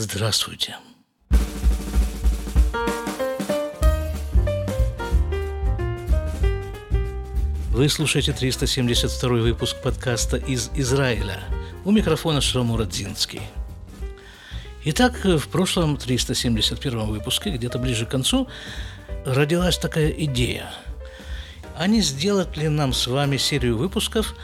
Здравствуйте. 0.00 0.76
Вы 7.72 7.88
слушаете 7.88 8.32
372 8.32 9.28
выпуск 9.38 9.76
подкаста 9.82 10.36
из 10.36 10.70
Израиля. 10.76 11.40
У 11.84 11.90
микрофона 11.90 12.40
Шлому 12.40 12.76
Радзинский. 12.76 13.42
Итак, 14.84 15.24
в 15.24 15.48
прошлом 15.48 15.96
371 15.96 17.00
выпуске, 17.06 17.50
где-то 17.50 17.80
ближе 17.80 18.06
к 18.06 18.10
концу, 18.10 18.46
родилась 19.26 19.78
такая 19.78 20.10
идея. 20.10 20.72
А 21.76 21.88
не 21.88 22.02
сделать 22.02 22.56
ли 22.56 22.68
нам 22.68 22.92
с 22.92 23.08
вами 23.08 23.36
серию 23.36 23.76
выпусков 23.76 24.36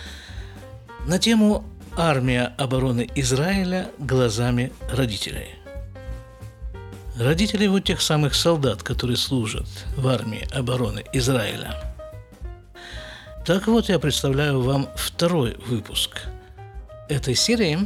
на 1.07 1.21
тему 1.21 1.65
«Армия 1.97 2.55
обороны 2.59 3.09
Израиля 3.15 3.91
глазами 3.99 4.73
родителей»? 4.91 5.55
Родителей 7.17 7.69
вот 7.69 7.85
тех 7.85 8.01
самых 8.01 8.35
солдат, 8.35 8.83
которые 8.83 9.17
служат 9.17 9.69
в 9.97 10.09
армии 10.09 10.49
обороны 10.53 11.05
Израиля– 11.13 11.81
так 13.45 13.67
вот, 13.67 13.91
я 13.91 13.99
представляю 13.99 14.63
вам 14.63 14.89
второй 14.97 15.55
выпуск 15.67 16.23
этой 17.11 17.35
серии. 17.35 17.79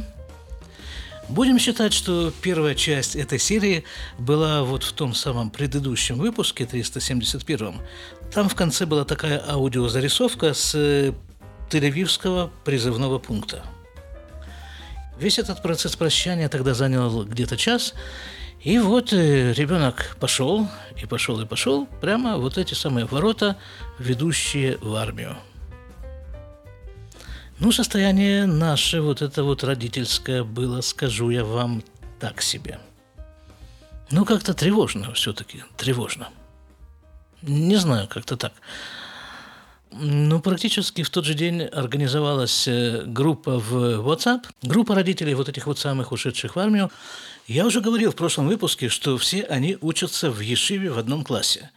Будем 1.27 1.59
считать, 1.59 1.91
что 1.91 2.31
первая 2.41 2.75
часть 2.75 3.17
этой 3.17 3.39
серии 3.39 3.83
была 4.17 4.63
вот 4.63 4.83
в 4.83 4.93
том 4.93 5.13
самом 5.13 5.49
предыдущем 5.49 6.17
выпуске, 6.17 6.65
371 6.65 7.75
Там 8.33 8.47
в 8.47 8.55
конце 8.55 8.85
была 8.85 9.03
такая 9.03 9.43
аудиозарисовка 9.45 10.53
с 10.53 10.75
Тель-Авивского 11.69 12.51
призывного 12.63 13.19
пункта. 13.19 13.65
Весь 15.19 15.37
этот 15.37 15.61
процесс 15.61 15.97
прощания 15.97 16.47
тогда 16.47 16.73
занял 16.73 17.25
где-то 17.25 17.57
час, 17.57 17.93
и 18.61 18.79
вот 18.79 19.11
э, 19.11 19.51
ребенок 19.53 20.15
пошел, 20.19 20.67
и 21.01 21.05
пошел, 21.05 21.41
и 21.41 21.45
пошел, 21.45 21.87
прямо 21.99 22.37
вот 22.37 22.57
эти 22.57 22.73
самые 22.73 23.05
ворота, 23.05 23.57
ведущие 23.99 24.77
в 24.77 24.95
армию. 24.95 25.35
Ну, 27.59 27.73
состояние 27.73 28.45
наше, 28.45 29.01
вот 29.01 29.21
это 29.21 29.43
вот 29.43 29.65
родительское 29.65 30.45
было, 30.45 30.79
скажу 30.79 31.29
я 31.29 31.43
вам, 31.43 31.83
так 32.21 32.41
себе. 32.41 32.79
Ну, 34.11 34.23
как-то 34.23 34.53
тревожно 34.53 35.11
все-таки, 35.13 35.65
тревожно. 35.75 36.29
Не 37.41 37.75
знаю, 37.75 38.07
как-то 38.07 38.37
так. 38.37 38.53
Ну, 39.91 40.39
практически 40.39 41.01
в 41.01 41.09
тот 41.09 41.25
же 41.25 41.33
день 41.33 41.63
организовалась 41.63 42.67
э, 42.67 43.03
группа 43.05 43.57
в 43.57 44.07
WhatsApp, 44.07 44.45
группа 44.61 44.93
родителей 44.93 45.33
вот 45.33 45.49
этих 45.49 45.65
вот 45.65 45.79
самых 45.79 46.11
ушедших 46.11 46.55
в 46.55 46.59
армию. 46.59 46.91
Я 47.47 47.65
уже 47.65 47.81
говорил 47.81 48.11
в 48.11 48.15
прошлом 48.15 48.47
выпуске, 48.47 48.89
что 48.89 49.17
все 49.17 49.41
они 49.43 49.77
учатся 49.81 50.29
в 50.29 50.39
Ешиве 50.41 50.91
в 50.91 50.99
одном 50.99 51.23
классе. 51.23 51.71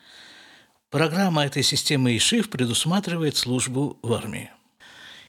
Программа 0.91 1.47
этой 1.47 1.63
системы 1.63 2.11
Ешив 2.11 2.51
предусматривает 2.51 3.37
службу 3.39 3.99
в 4.03 4.13
армии. 4.13 4.51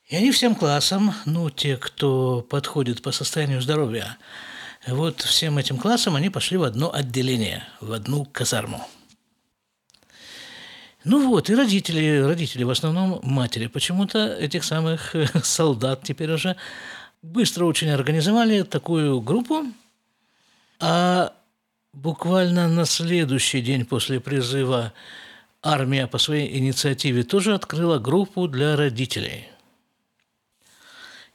И 0.09 0.17
они 0.17 0.31
всем 0.31 0.53
классам, 0.53 1.13
ну, 1.25 1.49
те, 1.49 1.77
кто 1.77 2.41
подходит 2.41 3.01
по 3.01 3.13
состоянию 3.13 3.61
здоровья, 3.61 4.17
вот 4.85 5.21
всем 5.21 5.57
этим 5.57 5.77
классам 5.77 6.17
они 6.17 6.29
пошли 6.29 6.57
в 6.57 6.63
одно 6.63 6.93
отделение, 6.93 7.63
в 7.79 7.93
одну 7.93 8.25
казарму. 8.25 8.85
Ну 11.03 11.29
вот, 11.29 11.49
и 11.49 11.55
родители, 11.55 12.19
родители, 12.19 12.63
в 12.63 12.69
основном 12.69 13.19
матери, 13.23 13.67
почему-то 13.67 14.33
этих 14.33 14.63
самых 14.63 15.15
солдат 15.43 16.03
теперь 16.03 16.31
уже 16.31 16.55
быстро 17.21 17.65
очень 17.65 17.89
организовали 17.89 18.63
такую 18.63 19.19
группу, 19.21 19.65
а 20.79 21.33
буквально 21.91 22.67
на 22.67 22.85
следующий 22.85 23.61
день 23.61 23.85
после 23.85 24.19
призыва 24.19 24.93
армия 25.61 26.07
по 26.07 26.17
своей 26.17 26.57
инициативе 26.57 27.23
тоже 27.23 27.53
открыла 27.53 27.99
группу 27.99 28.47
для 28.47 28.75
родителей– 28.75 29.47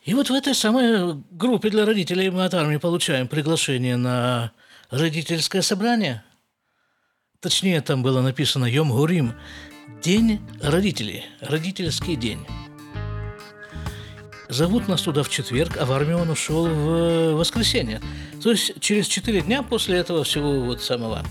и 0.08 0.14
вот 0.14 0.30
в 0.30 0.32
этой 0.32 0.54
самой 0.54 1.22
группе 1.32 1.68
для 1.68 1.84
родителей 1.84 2.30
мы 2.30 2.46
от 2.46 2.54
армии 2.54 2.78
получаем 2.78 3.28
приглашение 3.28 3.98
на 3.98 4.52
родительское 4.88 5.60
собрание. 5.60 6.24
Точнее, 7.40 7.80
там 7.82 8.02
было 8.02 8.20
написано 8.20 8.64
«Йом 8.64 8.90
Гурим»– 8.90 9.34
День 10.02 10.40
родителей, 10.62 11.24
родительский 11.40 12.14
день. 12.14 12.46
Зовут 14.48 14.86
нас 14.86 15.02
туда 15.02 15.22
в 15.22 15.28
четверг, 15.28 15.76
а 15.76 15.86
в 15.86 15.92
армию 15.92 16.18
он 16.18 16.30
ушел 16.30 16.66
в 16.66 17.32
воскресенье. 17.34 18.00
То 18.42 18.50
есть 18.52 18.78
через 18.80 19.06
четыре 19.06 19.40
дня 19.40 19.62
после 19.62 19.98
этого 19.98 20.22
всего 20.22 20.60
вот 20.60 20.82
самого 20.82 21.24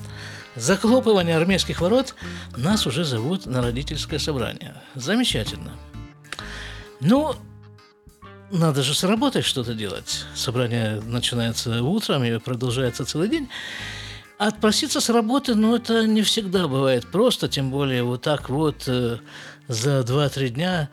захлопывания 0.56 1.38
армейских 1.38 1.80
ворот 1.80 2.14
нас 2.58 2.86
уже 2.86 3.06
зовут 3.06 3.46
на 3.46 3.62
родительское 3.62 4.20
собрание. 4.20 4.76
Замечательно. 4.96 5.74
Ну, 7.00 7.36
надо 8.52 8.84
же 8.84 8.94
с 8.94 9.04
работой 9.04 9.44
что-то 9.44 9.74
делать. 9.74 10.26
Собрание 10.36 11.02
начинается 11.02 11.82
утром 11.84 12.24
и 12.26 12.38
продолжается 12.40 13.06
целый 13.06 13.30
день. 13.30 13.50
Отпроситься 14.38 15.02
с 15.02 15.10
работы, 15.10 15.56
ну, 15.56 15.76
это 15.76 16.06
не 16.06 16.22
всегда 16.22 16.68
бывает 16.68 17.08
просто, 17.08 17.48
тем 17.48 17.72
более 17.72 18.04
вот 18.04 18.22
так 18.22 18.50
вот 18.50 18.84
э, 18.88 19.18
за 19.68 20.02
2-3 20.02 20.50
дня. 20.50 20.90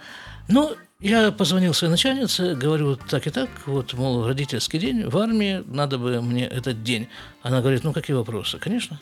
Ну, 0.49 0.75
я 1.01 1.31
позвонил 1.31 1.75
своей 1.75 1.91
начальнице, 1.91 2.55
говорю, 2.55 2.97
так 2.97 3.27
и 3.27 3.31
так, 3.31 3.51
вот, 3.67 3.93
мол, 3.93 4.27
родительский 4.27 4.79
день 4.79 5.07
в 5.07 5.19
армии, 5.19 5.63
надо 5.67 5.99
бы 5.99 6.23
мне 6.23 6.47
этот 6.47 6.83
день. 6.83 7.09
Она 7.43 7.61
говорит, 7.61 7.85
ну, 7.85 7.93
какие 7.93 8.17
вопросы? 8.17 8.59
Конечно. 8.59 8.99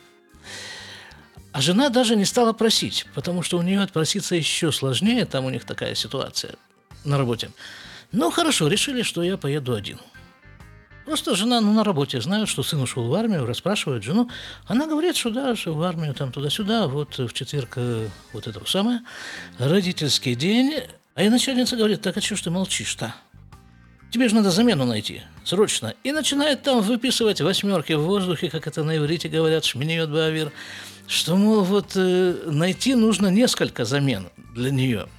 А 1.53 1.61
жена 1.61 1.89
даже 1.89 2.17
не 2.17 2.25
стала 2.25 2.53
просить, 2.53 3.07
потому 3.15 3.43
что 3.43 3.59
у 3.59 3.63
нее 3.63 3.81
отпроситься 3.81 4.35
еще 4.35 4.73
сложнее, 4.73 5.25
там 5.25 5.45
у 5.45 5.51
них 5.51 5.65
такая 5.65 5.95
ситуация 5.95 6.57
на 7.05 7.17
работе. 7.17 7.51
Ну, 8.11 8.33
хорошо, 8.33 8.67
решили, 8.67 9.03
что 9.03 9.23
я 9.23 9.37
поеду 9.37 9.75
один. 9.75 10.01
Просто 11.05 11.35
жена 11.35 11.61
ну, 11.61 11.73
на 11.73 11.85
работе 11.85 12.21
знает, 12.21 12.49
что 12.49 12.63
сын 12.63 12.81
ушел 12.81 13.09
в 13.09 13.15
армию, 13.15 13.45
расспрашивает 13.45 14.03
жену. 14.03 14.31
Она 14.67 14.87
говорит, 14.87 15.17
что 15.17 15.31
да, 15.31 15.57
что 15.57 15.75
в 15.75 15.83
армию 15.83 16.15
там 16.15 16.33
туда-сюда, 16.33 16.87
вот 16.87 17.19
в 17.19 17.33
четверг 17.33 17.75
э, 17.77 18.09
вот 18.33 18.47
это 18.47 18.61
самое, 18.67 19.01
родительский 19.59 20.35
день. 20.35 20.75
А 21.15 21.23
и 21.23 21.29
начальница 21.29 21.77
говорит, 21.77 22.01
так 22.03 22.17
а 22.17 22.21
что 22.21 22.37
ж 22.37 22.43
ты 22.43 22.51
молчишь-то? 22.51 23.15
Тебе 24.11 24.29
же 24.29 24.35
надо 24.35 24.51
замену 24.51 24.85
найти, 24.85 25.23
срочно. 25.45 25.95
И 26.05 26.13
начинает 26.13 26.63
там 26.63 26.81
выписывать 26.83 27.41
восьмерки 27.41 27.95
в 27.95 28.03
воздухе, 28.03 28.51
как 28.51 28.67
это 28.67 28.85
на 28.85 28.97
иврите 28.97 29.29
говорят, 29.29 29.65
шминьет 29.65 30.11
бавир, 30.11 30.53
что, 31.07 31.37
мол, 31.37 31.63
вот 31.63 31.93
э, 31.97 32.35
найти 32.47 32.95
нужно 32.95 33.29
несколько 33.29 33.85
замен 33.85 34.29
для 34.55 34.71
нее– 34.71 35.09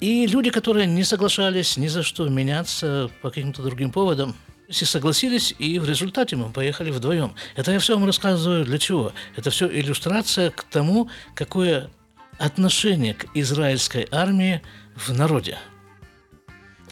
и 0.00 0.26
люди, 0.26 0.50
которые 0.50 0.86
не 0.86 1.04
соглашались 1.04 1.76
ни 1.76 1.88
за 1.88 2.02
что 2.02 2.28
меняться 2.28 3.10
по 3.22 3.30
каким-то 3.30 3.62
другим 3.62 3.90
поводам, 3.90 4.34
все 4.68 4.86
согласились, 4.86 5.54
и 5.58 5.78
в 5.78 5.88
результате 5.88 6.36
мы 6.36 6.50
поехали 6.50 6.90
вдвоем. 6.90 7.34
Это 7.54 7.72
я 7.72 7.78
все 7.78 7.94
вам 7.94 8.06
рассказываю 8.06 8.64
для 8.64 8.78
чего? 8.78 9.12
Это 9.36 9.50
все 9.50 9.68
иллюстрация 9.68 10.50
к 10.50 10.64
тому, 10.64 11.10
какое 11.34 11.90
отношение 12.38 13.14
к 13.14 13.26
израильской 13.34 14.08
армии 14.10 14.62
в 14.96 15.12
народе. 15.12 15.58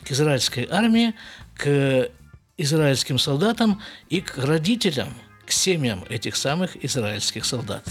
К 0.03 0.13
израильской 0.13 0.69
армии, 0.71 1.15
к 1.57 2.11
израильским 2.57 3.19
солдатам 3.19 3.81
и 4.09 4.21
к 4.21 4.39
родителям, 4.39 5.15
к 5.47 5.51
семьям 5.51 6.05
этих 6.09 6.37
самых 6.37 6.83
израильских 6.85 7.45
солдат. 7.45 7.85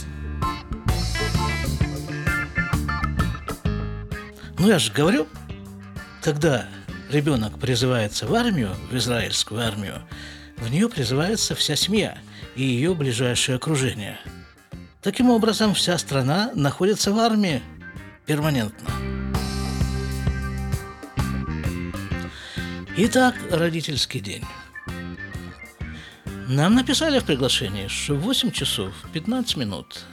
Ну, 4.62 4.68
я 4.68 4.78
же 4.78 4.94
говорю, 4.94 5.28
когда 6.22 6.68
ребенок 7.10 7.58
призывается 7.58 8.28
в 8.28 8.36
армию, 8.36 8.70
в 8.92 8.96
израильскую 8.96 9.60
армию, 9.60 10.04
в 10.58 10.70
нее 10.70 10.88
призывается 10.88 11.56
вся 11.56 11.76
семья 11.76 12.20
и 12.56 12.62
ее 12.62 12.94
ближайшее 12.94 13.56
окружение. 13.56 14.20
Таким 15.02 15.32
образом, 15.32 15.74
вся 15.74 15.98
страна 15.98 16.52
находится 16.54 17.12
в 17.12 17.18
армии 17.18 17.64
перманентно. 18.28 18.88
Итак, 22.98 23.34
родительский 23.50 24.20
день. 24.20 24.44
Нам 26.48 26.76
написали 26.76 27.18
в 27.18 27.26
приглашении, 27.26 27.88
что 27.88 28.14
в 28.14 28.20
8 28.20 28.52
часов 28.52 28.94
15 29.12 29.58
минут 29.58 30.06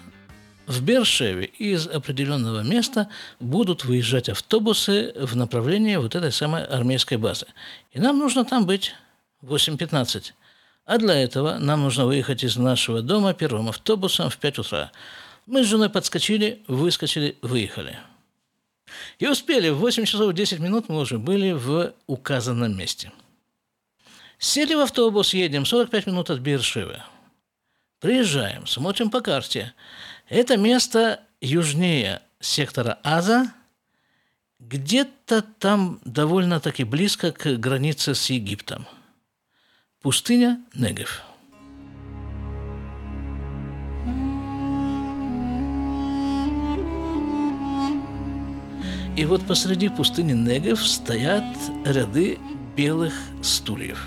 в 0.68 0.82
Бершеве 0.82 1.46
из 1.46 1.88
определенного 1.88 2.60
места 2.60 3.08
будут 3.40 3.84
выезжать 3.86 4.28
автобусы 4.28 5.14
в 5.16 5.34
направлении 5.34 5.96
вот 5.96 6.14
этой 6.14 6.30
самой 6.30 6.64
армейской 6.64 7.16
базы. 7.16 7.46
И 7.92 7.98
нам 7.98 8.18
нужно 8.18 8.44
там 8.44 8.66
быть 8.66 8.94
8.15. 9.42 10.32
А 10.84 10.98
для 10.98 11.14
этого 11.14 11.56
нам 11.58 11.82
нужно 11.82 12.04
выехать 12.06 12.44
из 12.44 12.56
нашего 12.56 13.00
дома 13.00 13.32
первым 13.32 13.70
автобусом 13.70 14.28
в 14.28 14.36
5 14.36 14.58
утра. 14.58 14.92
Мы 15.46 15.64
с 15.64 15.66
женой 15.66 15.88
подскочили, 15.88 16.62
выскочили, 16.68 17.36
выехали. 17.40 17.98
И 19.18 19.26
успели, 19.26 19.70
в 19.70 19.78
8 19.78 20.04
часов 20.04 20.34
10 20.34 20.60
минут 20.60 20.90
мы 20.90 21.00
уже 21.00 21.18
были 21.18 21.52
в 21.52 21.94
указанном 22.06 22.76
месте. 22.76 23.10
Сели 24.38 24.74
в 24.74 24.80
автобус, 24.80 25.32
едем 25.32 25.64
45 25.64 26.06
минут 26.06 26.30
от 26.30 26.40
Бершевы. 26.40 27.02
Приезжаем, 28.00 28.66
смотрим 28.66 29.10
по 29.10 29.20
карте. 29.20 29.74
Это 30.28 30.58
место 30.58 31.20
южнее 31.40 32.20
сектора 32.38 32.98
Аза, 33.02 33.50
где-то 34.58 35.40
там 35.40 36.00
довольно-таки 36.04 36.84
близко 36.84 37.32
к 37.32 37.56
границе 37.56 38.14
с 38.14 38.28
Египтом. 38.28 38.86
Пустыня 40.02 40.60
Негев. 40.75 41.22
И 49.16 49.25
вот 49.25 49.46
посреди 49.46 49.88
пустыни 49.88 50.32
Негев 50.32 50.86
стоят 50.86 51.44
ряды 51.86 52.38
белых 52.76 53.14
стульев. 53.42 54.06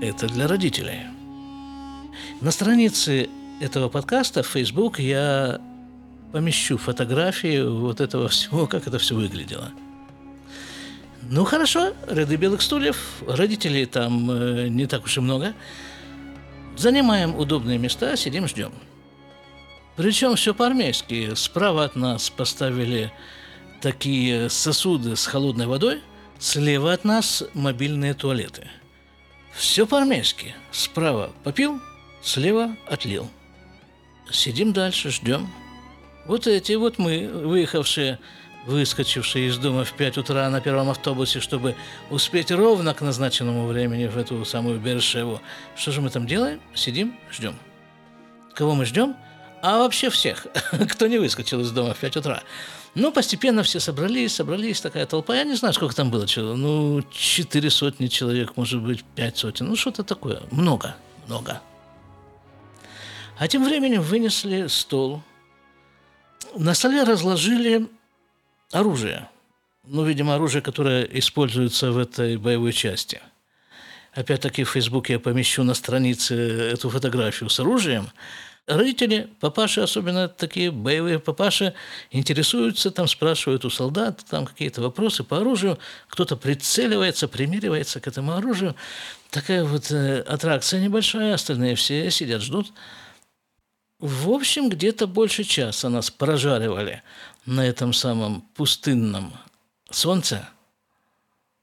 Это 0.00 0.26
для 0.26 0.48
родителей. 0.48 1.02
На 2.40 2.50
странице 2.50 3.30
этого 3.62 3.88
подкаста 3.88 4.42
в 4.42 4.48
Facebook 4.48 4.98
я 4.98 5.60
помещу 6.32 6.78
фотографии 6.78 7.62
вот 7.62 8.00
этого 8.00 8.28
всего, 8.28 8.66
как 8.66 8.88
это 8.88 8.98
все 8.98 9.14
выглядело. 9.14 9.70
Ну 11.30 11.44
хорошо, 11.44 11.92
ряды 12.08 12.34
белых 12.36 12.60
стульев, 12.60 13.22
родителей 13.26 13.86
там 13.86 14.30
э, 14.30 14.68
не 14.68 14.86
так 14.86 15.04
уж 15.04 15.16
и 15.16 15.20
много. 15.20 15.54
Занимаем 16.76 17.36
удобные 17.36 17.78
места, 17.78 18.16
сидим, 18.16 18.48
ждем. 18.48 18.72
Причем 19.94 20.34
все 20.34 20.54
по-армейски. 20.54 21.34
Справа 21.36 21.84
от 21.84 21.94
нас 21.94 22.30
поставили 22.30 23.12
такие 23.80 24.50
сосуды 24.50 25.14
с 25.14 25.26
холодной 25.26 25.66
водой, 25.66 26.00
слева 26.40 26.92
от 26.92 27.04
нас 27.04 27.44
мобильные 27.54 28.14
туалеты. 28.14 28.68
Все 29.52 29.86
по-армейски. 29.86 30.56
Справа 30.72 31.30
попил, 31.44 31.80
слева 32.22 32.76
отлил. 32.88 33.30
Сидим 34.32 34.72
дальше, 34.72 35.10
ждем. 35.10 35.48
Вот 36.26 36.46
эти 36.46 36.72
вот 36.72 36.98
мы, 36.98 37.28
выехавшие, 37.28 38.18
выскочившие 38.66 39.48
из 39.48 39.58
дома 39.58 39.84
в 39.84 39.92
5 39.92 40.18
утра 40.18 40.48
на 40.48 40.60
первом 40.60 40.88
автобусе, 40.88 41.40
чтобы 41.40 41.74
успеть 42.10 42.50
ровно 42.50 42.94
к 42.94 43.00
назначенному 43.00 43.66
времени 43.66 44.06
в 44.06 44.16
эту 44.16 44.44
самую 44.44 44.80
Бершеву. 44.80 45.40
Что 45.76 45.92
же 45.92 46.00
мы 46.00 46.10
там 46.10 46.26
делаем? 46.26 46.60
Сидим, 46.74 47.14
ждем. 47.30 47.56
Кого 48.54 48.74
мы 48.74 48.84
ждем? 48.84 49.16
А 49.62 49.78
вообще 49.78 50.10
всех, 50.10 50.46
кто 50.90 51.06
не 51.06 51.18
выскочил 51.18 51.60
из 51.60 51.70
дома 51.70 51.94
в 51.94 51.98
5 51.98 52.16
утра. 52.16 52.42
Ну, 52.94 53.10
постепенно 53.10 53.62
все 53.62 53.80
собрались, 53.80 54.34
собрались, 54.34 54.80
такая 54.80 55.06
толпа. 55.06 55.34
Я 55.34 55.44
не 55.44 55.54
знаю, 55.54 55.74
сколько 55.74 55.94
там 55.94 56.10
было, 56.10 56.26
ну, 56.36 57.02
четыре 57.10 57.70
сотни 57.70 58.06
человек, 58.06 58.56
может 58.56 58.82
быть, 58.82 59.02
пять 59.02 59.38
сотен. 59.38 59.68
Ну, 59.68 59.76
что-то 59.76 60.04
такое. 60.04 60.42
Много, 60.50 60.94
много. 61.26 61.60
А 63.42 63.48
тем 63.48 63.64
временем 63.64 64.02
вынесли 64.02 64.68
стол, 64.68 65.20
на 66.54 66.74
столе 66.74 67.02
разложили 67.02 67.88
оружие. 68.70 69.28
Ну, 69.82 70.04
видимо, 70.04 70.36
оружие, 70.36 70.62
которое 70.62 71.02
используется 71.02 71.90
в 71.90 71.98
этой 71.98 72.36
боевой 72.36 72.72
части. 72.72 73.20
Опять-таки 74.12 74.62
в 74.62 74.70
Фейсбуке 74.70 75.14
я 75.14 75.18
помещу 75.18 75.64
на 75.64 75.74
странице 75.74 76.36
эту 76.36 76.88
фотографию 76.88 77.50
с 77.50 77.58
оружием. 77.58 78.10
Родители, 78.68 79.28
папаши, 79.40 79.80
особенно 79.80 80.28
такие 80.28 80.70
боевые 80.70 81.18
папаши, 81.18 81.74
интересуются, 82.12 82.92
там 82.92 83.08
спрашивают 83.08 83.64
у 83.64 83.70
солдат 83.70 84.24
там 84.30 84.46
какие-то 84.46 84.82
вопросы 84.82 85.24
по 85.24 85.38
оружию, 85.38 85.80
кто-то 86.06 86.36
прицеливается, 86.36 87.26
примеривается 87.26 87.98
к 87.98 88.06
этому 88.06 88.34
оружию. 88.34 88.76
Такая 89.30 89.64
вот 89.64 89.90
э, 89.90 90.20
аттракция 90.20 90.80
небольшая, 90.80 91.34
остальные 91.34 91.74
все 91.74 92.08
сидят, 92.12 92.40
ждут. 92.40 92.72
В 94.02 94.30
общем, 94.30 94.68
где-то 94.68 95.06
больше 95.06 95.44
часа 95.44 95.88
нас 95.88 96.10
прожаривали 96.10 97.04
на 97.46 97.64
этом 97.64 97.92
самом 97.92 98.40
пустынном 98.56 99.32
солнце. 99.90 100.48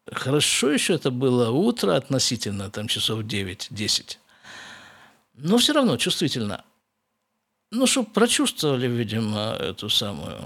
Хорошо 0.10 0.72
еще 0.72 0.94
это 0.94 1.12
было 1.12 1.50
утро 1.50 1.98
относительно, 1.98 2.72
там 2.72 2.88
часов 2.88 3.24
9-10. 3.24 4.20
Но 5.34 5.58
все 5.58 5.74
равно 5.74 5.98
чувствительно. 5.98 6.64
Ну, 7.72 7.86
чтобы 7.86 8.10
прочувствовали, 8.10 8.88
видимо, 8.88 9.58
эту 9.60 9.90
самую 9.90 10.40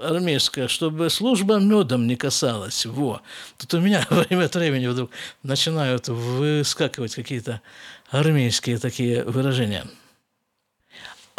армейская, 0.00 0.66
чтобы 0.66 1.08
служба 1.08 1.60
медом 1.60 2.08
не 2.08 2.16
касалась. 2.16 2.84
Во. 2.84 3.22
Тут 3.58 3.74
у 3.74 3.80
меня 3.80 4.04
время 4.10 4.46
от 4.46 4.56
времени 4.56 4.88
вдруг 4.88 5.12
начинают 5.44 6.08
выскакивать 6.08 7.14
какие-то 7.14 7.62
армейские 8.10 8.78
такие 8.78 9.22
выражения– 9.22 9.86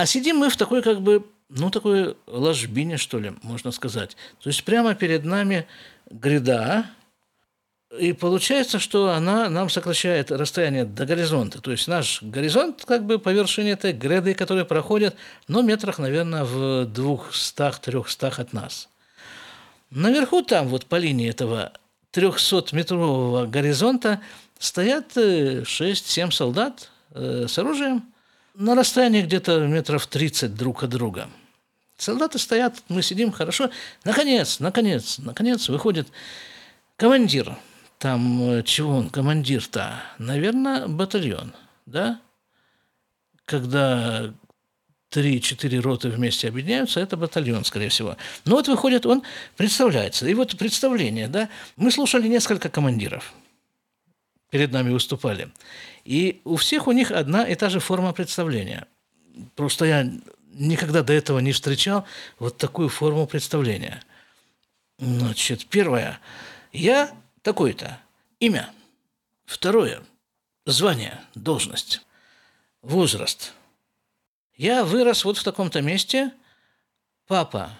а 0.03 0.05
сидим 0.05 0.35
мы 0.35 0.49
в 0.49 0.57
такой 0.57 0.81
как 0.81 0.99
бы, 0.99 1.25
ну, 1.47 1.69
такой 1.69 2.17
ложбине, 2.27 2.97
что 2.97 3.19
ли, 3.19 3.31
можно 3.41 3.71
сказать. 3.71 4.17
То 4.41 4.49
есть 4.49 4.61
прямо 4.65 4.95
перед 4.95 5.23
нами 5.23 5.65
гряда, 6.11 6.87
и 7.97 8.11
получается, 8.11 8.79
что 8.79 9.11
она 9.11 9.47
нам 9.47 9.69
сокращает 9.69 10.29
расстояние 10.29 10.83
до 10.83 11.05
горизонта. 11.05 11.61
То 11.61 11.71
есть 11.71 11.87
наш 11.87 12.21
горизонт 12.21 12.83
как 12.85 13.05
бы 13.05 13.17
по 13.17 13.29
вершине 13.29 13.71
этой 13.71 13.93
гряды, 13.93 14.33
которые 14.33 14.65
проходят, 14.65 15.15
ну, 15.47 15.61
метрах, 15.61 15.99
наверное, 15.99 16.43
в 16.43 16.83
двухстах, 16.83 17.79
трехстах 17.79 18.39
от 18.39 18.51
нас. 18.51 18.89
Наверху 19.89 20.41
там, 20.41 20.67
вот 20.67 20.85
по 20.85 20.97
линии 20.97 21.29
этого 21.29 21.71
300-метрового 22.11 23.47
горизонта, 23.47 24.19
стоят 24.59 25.15
6-7 25.15 26.27
э, 26.27 26.31
солдат 26.31 26.89
э, 27.11 27.45
с 27.47 27.57
оружием– 27.57 28.03
на 28.55 28.75
расстоянии 28.75 29.21
где-то 29.21 29.65
метров 29.67 30.07
30 30.07 30.53
друг 30.55 30.83
от 30.83 30.91
друга. 30.91 31.29
Солдаты 31.97 32.39
стоят, 32.39 32.83
мы 32.89 33.01
сидим 33.01 33.31
хорошо. 33.31 33.69
Наконец, 34.03 34.59
наконец, 34.59 35.19
наконец 35.19 35.69
выходит 35.69 36.07
командир. 36.97 37.57
Там 37.99 38.41
э, 38.49 38.63
чего 38.63 38.97
он, 38.97 39.09
командир-то? 39.09 40.01
Наверное, 40.17 40.87
батальон, 40.87 41.53
да? 41.85 42.19
Когда 43.45 44.33
три-четыре 45.09 45.79
роты 45.79 46.09
вместе 46.09 46.47
объединяются, 46.47 46.99
это 46.99 47.15
батальон, 47.15 47.63
скорее 47.63 47.89
всего. 47.89 48.17
Но 48.45 48.55
вот 48.55 48.67
выходит, 48.67 49.05
он 49.05 49.23
представляется. 49.55 50.27
И 50.27 50.33
вот 50.33 50.57
представление, 50.57 51.27
да, 51.27 51.49
мы 51.75 51.91
слушали 51.91 52.27
несколько 52.27 52.69
командиров, 52.69 53.33
перед 54.53 54.71
нами 54.71 54.91
выступали. 54.91 55.51
И 56.05 56.39
у 56.43 56.57
всех 56.57 56.85
у 56.85 56.91
них 56.91 57.09
одна 57.09 57.47
и 57.47 57.55
та 57.55 57.69
же 57.69 57.79
форма 57.79 58.13
представления. 58.13 58.85
Просто 59.55 59.85
я 59.85 60.07
никогда 60.53 61.01
до 61.01 61.11
этого 61.11 61.39
не 61.39 61.53
встречал 61.53 62.05
вот 62.37 62.59
такую 62.59 62.89
форму 62.89 63.25
представления. 63.25 64.03
Значит, 64.99 65.65
первое. 65.65 66.19
Я 66.71 67.09
такой-то. 67.41 67.97
Имя. 68.39 68.69
Второе. 69.45 70.03
Звание, 70.67 71.19
должность. 71.33 72.01
Возраст. 72.83 73.53
Я 74.55 74.85
вырос 74.85 75.25
вот 75.25 75.39
в 75.39 75.43
таком-то 75.43 75.81
месте. 75.81 76.31
Папа 77.25 77.71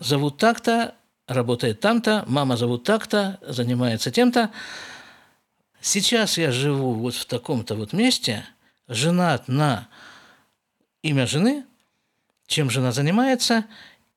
зовут 0.00 0.36
так-то, 0.36 0.96
работает 1.28 1.78
там-то, 1.78 2.24
мама 2.26 2.56
зовут 2.56 2.82
так-то, 2.82 3.38
занимается 3.40 4.10
тем-то. 4.10 4.50
Сейчас 5.82 6.38
я 6.38 6.52
живу 6.52 6.94
вот 6.94 7.14
в 7.16 7.26
таком-то 7.26 7.74
вот 7.74 7.92
месте, 7.92 8.46
женат 8.86 9.48
на 9.48 9.88
имя 11.02 11.26
жены, 11.26 11.64
чем 12.46 12.70
жена 12.70 12.92
занимается, 12.92 13.64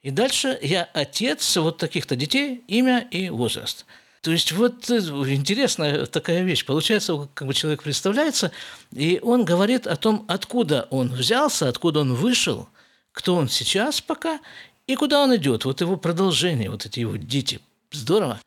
и 0.04 0.12
дальше 0.12 0.60
я 0.62 0.88
отец 0.94 1.58
вот 1.58 1.80
таких-то 1.80 2.16
детей, 2.16 2.64
имя 2.68 3.08
и 3.10 3.32
возраст. 3.32 3.88
То 4.22 4.30
есть 4.32 4.52
вот 4.52 4.88
э, 4.92 5.00
интересная 5.00 6.06
такая 6.06 6.44
вещь. 6.44 6.66
Получается, 6.66 7.28
как 7.34 7.48
бы 7.48 7.56
человек 7.56 7.82
представляется, 7.82 8.52
и 8.92 9.20
он 9.24 9.44
говорит 9.44 9.88
о 9.88 9.96
том, 9.96 10.24
откуда 10.28 10.88
он 10.92 11.10
взялся, 11.10 11.68
откуда 11.68 12.02
он 12.02 12.14
вышел, 12.14 12.70
кто 13.12 13.36
он 13.36 13.50
сейчас 13.50 14.02
пока, 14.02 14.40
и 14.86 14.96
куда 14.96 15.24
он 15.24 15.36
идет. 15.36 15.66
Вот 15.66 15.82
его 15.82 15.98
продолжение, 15.98 16.70
вот 16.70 16.86
эти 16.86 17.00
его 17.00 17.16
дети. 17.16 17.60
Здорово. 17.92 18.40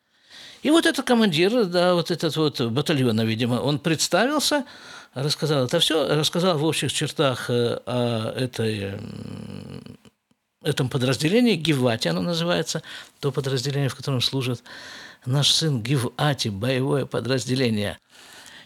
И 0.61 0.71
вот 0.71 0.85
этот 0.85 1.05
командир, 1.05 1.65
да, 1.65 1.93
вот 1.93 2.11
этот 2.11 2.35
вот 2.35 2.59
батальона, 2.61 3.21
видимо, 3.21 3.55
он 3.55 3.79
представился, 3.79 4.65
рассказал 5.13 5.65
это 5.65 5.79
все, 5.79 6.07
рассказал 6.15 6.57
в 6.57 6.65
общих 6.65 6.91
чертах 6.91 7.49
э, 7.49 7.79
о 7.85 8.33
этой, 8.35 8.99
этом 10.61 10.89
подразделении, 10.89 11.55
Гивати 11.55 12.09
оно 12.09 12.21
называется, 12.21 12.83
то 13.19 13.31
подразделение, 13.31 13.89
в 13.89 13.95
котором 13.95 14.21
служит 14.21 14.63
наш 15.25 15.51
сын 15.51 15.81
Гивати, 15.81 16.49
боевое 16.49 17.05
подразделение. 17.05 17.97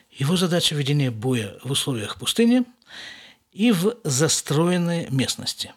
Его 0.09 0.35
задача 0.35 0.75
ведения 0.75 1.11
боя 1.11 1.55
в 1.63 1.71
условиях 1.71 2.17
пустыни 2.17 2.63
и 3.51 3.71
в 3.71 3.95
застроенной 4.03 5.07
местности. 5.09 5.73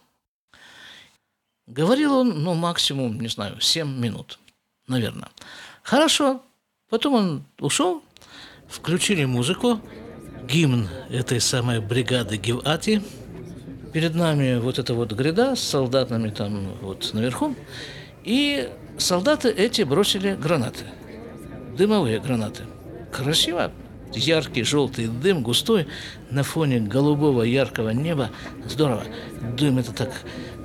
Говорил 1.67 2.15
он, 2.15 2.43
ну, 2.43 2.55
максимум, 2.55 3.21
не 3.21 3.29
знаю, 3.29 3.61
7 3.61 3.99
минут, 3.99 4.39
наверное. 4.87 5.31
Хорошо. 5.87 6.43
Потом 6.90 7.14
он 7.14 7.45
ушел, 7.61 8.02
включили 8.69 9.25
музыку, 9.25 9.81
гимн 10.49 10.88
этой 11.11 11.40
самой 11.40 11.81
бригады 11.81 12.38
Гивати. 12.38 13.02
Перед 13.93 14.16
нами 14.16 14.59
вот 14.59 14.81
эта 14.81 14.95
вот 14.95 15.12
гряда 15.12 15.55
с 15.55 15.61
солдатами 15.61 16.31
там 16.31 16.73
вот 16.83 17.11
наверху. 17.14 17.55
И 18.25 18.69
солдаты 18.99 19.49
эти 19.49 19.83
бросили 19.83 20.35
гранаты, 20.35 20.87
дымовые 21.78 22.19
гранаты. 22.19 22.64
Красиво, 23.12 23.71
яркий 24.12 24.64
желтый 24.64 25.07
дым, 25.07 25.45
густой, 25.45 25.87
на 26.31 26.43
фоне 26.43 26.81
голубого 26.81 27.43
яркого 27.43 27.90
неба. 27.90 28.31
Здорово. 28.69 29.05
Дым 29.57 29.78
это 29.78 29.93
так 29.93 30.11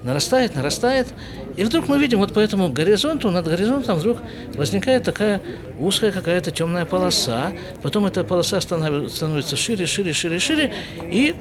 нарастает, 0.01 0.55
нарастает. 0.55 1.13
И 1.57 1.63
вдруг 1.63 1.87
мы 1.87 1.99
видим 1.99 2.19
вот 2.19 2.33
по 2.33 2.39
этому 2.39 2.69
горизонту, 2.69 3.29
над 3.31 3.47
горизонтом 3.47 3.97
вдруг 3.97 4.17
возникает 4.55 5.03
такая 5.03 5.41
узкая 5.79 6.11
какая-то 6.11 6.51
темная 6.51 6.85
полоса. 6.85 7.51
Потом 7.81 8.05
эта 8.05 8.23
полоса 8.23 8.61
становится 8.61 9.55
шире, 9.55 9.85
шире, 9.85 10.13
шире, 10.13 10.39
шире. 10.39 10.73
И, 11.11 11.35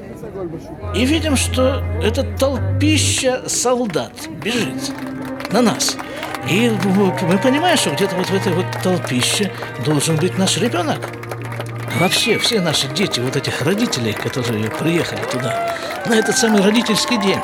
и 0.94 1.04
видим, 1.04 1.36
что 1.36 1.82
это 2.02 2.24
толпища 2.38 3.42
солдат 3.46 4.12
бежит 4.42 4.92
на 5.52 5.62
нас. 5.62 5.96
И 6.50 6.70
мы 6.70 7.38
понимаем, 7.38 7.76
что 7.76 7.90
где-то 7.90 8.16
вот 8.16 8.26
в 8.26 8.34
этой 8.34 8.52
вот 8.52 8.66
толпище 8.82 9.52
должен 9.84 10.16
быть 10.16 10.38
наш 10.38 10.56
ребенок. 10.58 10.98
Вообще, 11.98 12.38
все 12.38 12.60
наши 12.60 12.88
дети, 12.88 13.20
вот 13.20 13.36
этих 13.36 13.60
родителей, 13.62 14.12
которые 14.12 14.70
приехали 14.70 15.20
туда, 15.30 15.76
на 16.06 16.14
этот 16.14 16.36
самый 16.36 16.62
родительский 16.62 17.20
день. 17.20 17.40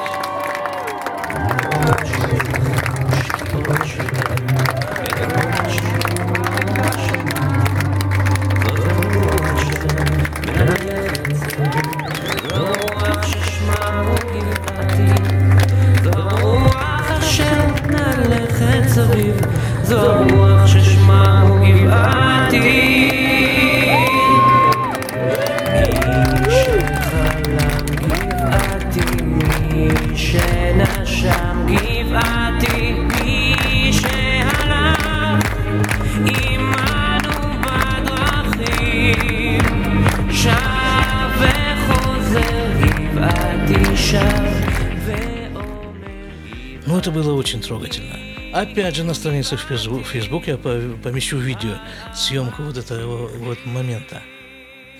Это 47.06 47.14
было 47.14 47.34
очень 47.34 47.60
трогательно. 47.60 48.18
Опять 48.52 48.96
же, 48.96 49.04
на 49.04 49.14
странице 49.14 49.56
в 49.56 49.60
Facebook 49.60 50.48
я 50.48 50.56
помещу 50.58 51.38
видео, 51.38 51.76
съемку 52.12 52.64
вот 52.64 52.76
этого 52.76 53.28
вот 53.28 53.64
момента. 53.64 54.20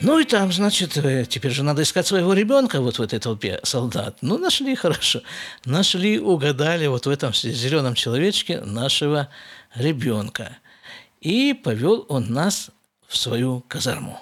Ну 0.01 0.21
и 0.21 0.25
там, 0.25 0.53
значит, 0.53 0.97
э, 0.99 1.25
теперь 1.29 1.51
же 1.51 1.65
надо 1.65 1.83
искать 1.83 2.07
своего 2.07 2.33
ребенка 2.33 2.81
вот 2.81 3.01
в 3.01 3.03
этой 3.03 3.19
толпе 3.19 3.59
солдат. 3.65 4.19
Ну, 4.21 4.39
нашли 4.39 4.75
хорошо. 4.77 5.23
Нашли, 5.65 6.21
угадали 6.21 6.87
вот 6.87 7.07
в 7.07 7.11
этом 7.11 7.35
зеленом 7.35 7.95
человечке 7.95 8.61
нашего 8.61 9.29
ребенка. 9.75 10.59
И 11.21 11.55
повел 11.55 12.07
он 12.09 12.31
нас 12.31 12.71
в 13.09 13.17
свою 13.17 13.65
казарму. 13.67 14.21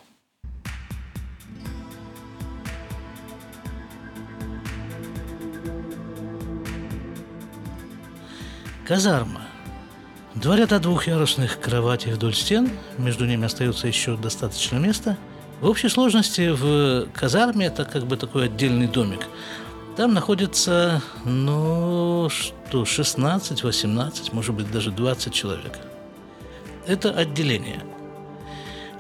Казарма. 8.86 9.40
Два 10.34 10.56
ряда 10.56 10.78
двухъярусных 10.78 11.58
кроватей 11.58 12.12
вдоль 12.12 12.34
стен, 12.34 12.70
между 12.98 13.24
ними 13.24 13.46
остается 13.46 13.86
еще 13.86 14.14
достаточно 14.16 14.76
места. 14.76 15.16
В 15.62 15.68
общей 15.68 15.88
сложности 15.88 16.50
в 16.50 17.08
казарме 17.14 17.66
это 17.66 17.86
как 17.86 18.04
бы 18.04 18.18
такой 18.18 18.46
отдельный 18.46 18.86
домик. 18.86 19.26
Там 19.96 20.12
находится, 20.12 21.00
ну, 21.24 22.28
что, 22.28 22.82
16-18, 22.82 24.34
может 24.34 24.54
быть, 24.54 24.70
даже 24.70 24.90
20 24.90 25.32
человек. 25.32 25.78
Это 26.86 27.10
отделение. 27.10 27.80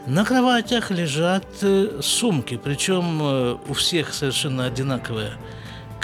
На 0.06 0.24
кроватях 0.24 0.90
лежат 0.90 1.46
э, 1.60 2.00
сумки, 2.00 2.58
причем 2.62 3.20
э, 3.22 3.56
у 3.68 3.74
всех 3.74 4.14
совершенно 4.14 4.64
одинаковые 4.64 5.32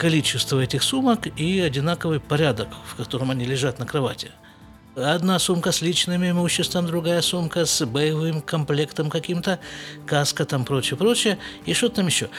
количество 0.00 0.59
этих 0.59 0.83
сумок 0.83 1.26
и 1.38 1.61
одинаковый 1.61 2.21
порядок, 2.21 2.69
в 2.87 2.97
котором 2.97 3.30
они 3.33 3.45
лежат 3.45 3.78
на 3.78 3.85
кровати. 3.85 4.30
Одна 4.97 5.38
сумка 5.38 5.73
с 5.73 5.83
личным 5.83 6.25
имуществом, 6.25 6.87
другая 6.87 7.21
сумка 7.21 7.66
с 7.66 7.85
боевым 7.85 8.40
комплектом 8.40 9.11
каким-то, 9.11 9.61
каска 10.07 10.47
там, 10.47 10.64
прочее, 10.64 10.97
прочее, 10.97 11.38
и 11.66 11.75
что 11.75 11.90
там 11.90 12.07
еще. 12.07 12.30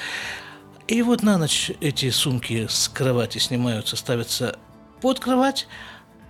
И 0.87 1.03
вот 1.03 1.21
на 1.21 1.37
ночь 1.37 1.71
эти 1.81 2.09
сумки 2.09 2.65
с 2.67 2.89
кровати 2.89 3.37
снимаются, 3.37 3.95
ставятся 3.95 4.57
под 4.99 5.19
кровать, 5.19 5.67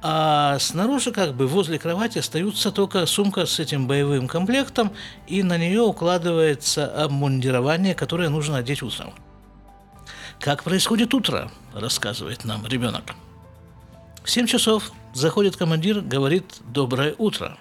а 0.01 0.59
снаружи, 0.59 1.13
как 1.13 1.33
бы 1.33 1.47
возле 1.47 1.79
кровати, 1.79 2.17
остаются 2.19 2.73
только 2.73 3.05
сумка 3.05 3.45
с 3.45 3.57
этим 3.57 3.87
боевым 3.87 4.27
комплектом, 4.27 4.91
и 5.27 5.43
на 5.43 5.57
нее 5.57 5.81
укладывается 5.81 6.87
обмундирование, 6.87 7.95
которое 7.95 8.27
нужно 8.27 8.57
одеть 8.57 8.83
утром. 8.83 9.13
Как 10.41 10.63
происходит 10.63 11.13
утро, 11.13 11.51
рассказывает 11.71 12.45
нам 12.45 12.65
ребенок. 12.65 13.13
В 14.23 14.31
7 14.31 14.47
часов 14.47 14.91
заходит 15.13 15.55
командир, 15.55 16.01
говорит 16.01 16.45
«доброе 16.73 17.13
утро». 17.19 17.59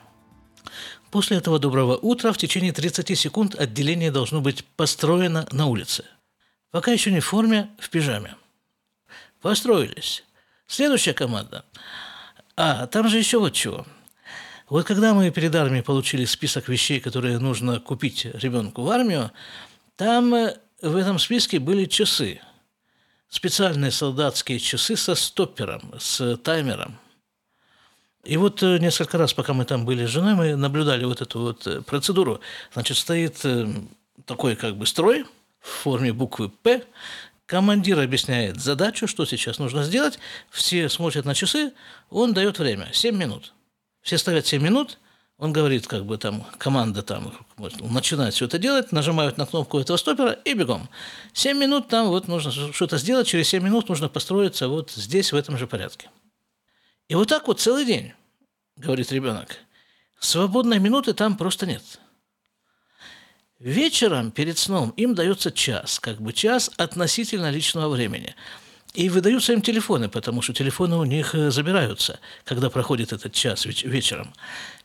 После 1.11 1.37
этого 1.37 1.59
доброго 1.59 1.99
утра 1.99 2.33
в 2.33 2.39
течение 2.39 2.73
30 2.73 3.19
секунд 3.19 3.55
отделение 3.55 4.11
должно 4.11 4.41
быть 4.41 4.65
построено 4.77 5.47
на 5.53 5.67
улице. 5.67 6.07
Пока 6.71 6.91
еще 6.91 7.13
не 7.13 7.21
в 7.21 7.27
форме, 7.27 7.69
в 7.79 7.91
пижаме. 7.91 8.35
Построились. 9.43 10.25
Следующая 10.67 11.13
команда. 11.13 11.67
А, 12.57 12.87
там 12.87 13.11
же 13.11 13.19
еще 13.19 13.41
вот 13.41 13.53
чего. 13.53 13.85
Вот 14.71 14.87
когда 14.87 15.13
мы 15.13 15.31
перед 15.31 15.55
армией 15.55 15.83
получили 15.83 16.25
список 16.25 16.69
вещей, 16.69 16.99
которые 16.99 17.39
нужно 17.41 17.79
купить 17.79 18.25
ребенку 18.25 18.85
в 18.85 18.91
армию, 18.91 19.33
там 19.97 20.33
э, 20.35 20.57
в 20.81 20.97
этом 20.97 21.19
списке 21.19 21.59
были 21.59 21.85
часы– 21.85 22.41
специальные 23.31 23.93
солдатские 23.93 24.59
часы 24.59 24.97
со 24.97 25.15
стоппером, 25.15 25.95
с 25.99 26.37
таймером. 26.39 26.99
И 28.25 28.37
вот 28.37 28.63
э, 28.63 28.79
несколько 28.79 29.17
раз, 29.17 29.33
пока 29.33 29.55
мы 29.55 29.65
там 29.65 29.87
были 29.87 30.05
с 30.05 30.11
женой, 30.11 30.35
мы 30.35 30.57
наблюдали 30.57 31.05
вот 31.07 31.23
эту 31.23 31.41
вот 31.41 31.67
э, 31.67 31.81
процедуру. 31.81 32.41
Значит, 32.75 32.99
стоит 32.99 33.41
э, 33.45 33.67
такой 34.27 34.57
как 34.57 34.77
бы 34.77 34.85
строй 34.85 35.25
в 35.61 35.69
форме 35.69 36.13
буквы 36.13 36.51
«П», 36.51 36.85
Командир 37.47 37.99
объясняет 37.99 38.61
задачу, 38.61 39.09
что 39.09 39.25
сейчас 39.25 39.59
нужно 39.59 39.83
сделать. 39.83 40.21
Все 40.51 40.89
смотрят 40.89 41.25
на 41.25 41.35
часы, 41.35 41.73
он 42.09 42.33
дает 42.33 42.61
время– 42.61 42.91
7 42.93 43.17
минут. 43.17 43.55
Все 44.03 44.19
ставят 44.19 44.47
7 44.47 44.63
минут– 44.63 44.99
он 45.41 45.55
говорит, 45.55 45.87
как 45.87 46.05
бы 46.05 46.19
там 46.19 46.47
команда 46.59 47.03
там 47.03 47.33
начинает 47.81 48.35
все 48.35 48.45
это 48.45 48.59
делать, 48.59 48.93
нажимают 48.93 49.39
на 49.39 49.47
кнопку 49.47 49.81
этого 49.81 49.97
стопера 49.97 50.33
и 50.33 50.53
бегом. 50.53 50.91
7 51.33 51.57
минут 51.57 51.89
там 51.89 52.09
вот 52.09 52.29
нужно 52.29 52.53
что-то 52.53 52.99
сделать, 52.99 53.27
через 53.27 53.49
7 53.49 53.65
минут 53.65 53.89
нужно 53.89 54.11
построиться 54.11 54.69
вот 54.69 54.91
здесь, 54.91 55.33
в 55.33 55.37
этом 55.37 55.57
же 55.57 55.67
порядке. 55.67 56.11
И 57.09 57.15
вот 57.15 57.29
так 57.29 57.49
вот 57.49 57.59
целый 57.59 57.87
день, 57.87 58.13
говорит 58.77 59.11
ребенок. 59.13 59.57
Свободной 60.21 60.79
минуты 60.79 61.15
там 61.15 61.39
просто 61.39 61.65
нет. 61.65 61.83
Вечером 63.59 64.33
перед 64.33 64.59
сном 64.59 64.91
им 64.91 65.15
дается 65.15 65.51
час, 65.51 66.01
как 66.01 66.21
бы 66.21 66.35
час 66.35 66.71
относительно 66.77 67.51
личного 67.51 67.89
времени. 67.89 68.35
И 68.93 69.09
выдаются 69.09 69.55
им 69.55 69.63
телефоны, 69.63 70.11
потому 70.11 70.43
что 70.43 70.53
телефоны 70.53 70.97
у 70.97 71.05
них 71.05 71.35
э, 71.35 71.51
забираются, 71.51 72.19
когда 72.45 72.69
проходит 72.71 73.13
этот 73.13 73.33
час 73.33 73.65
вечером 73.65 74.35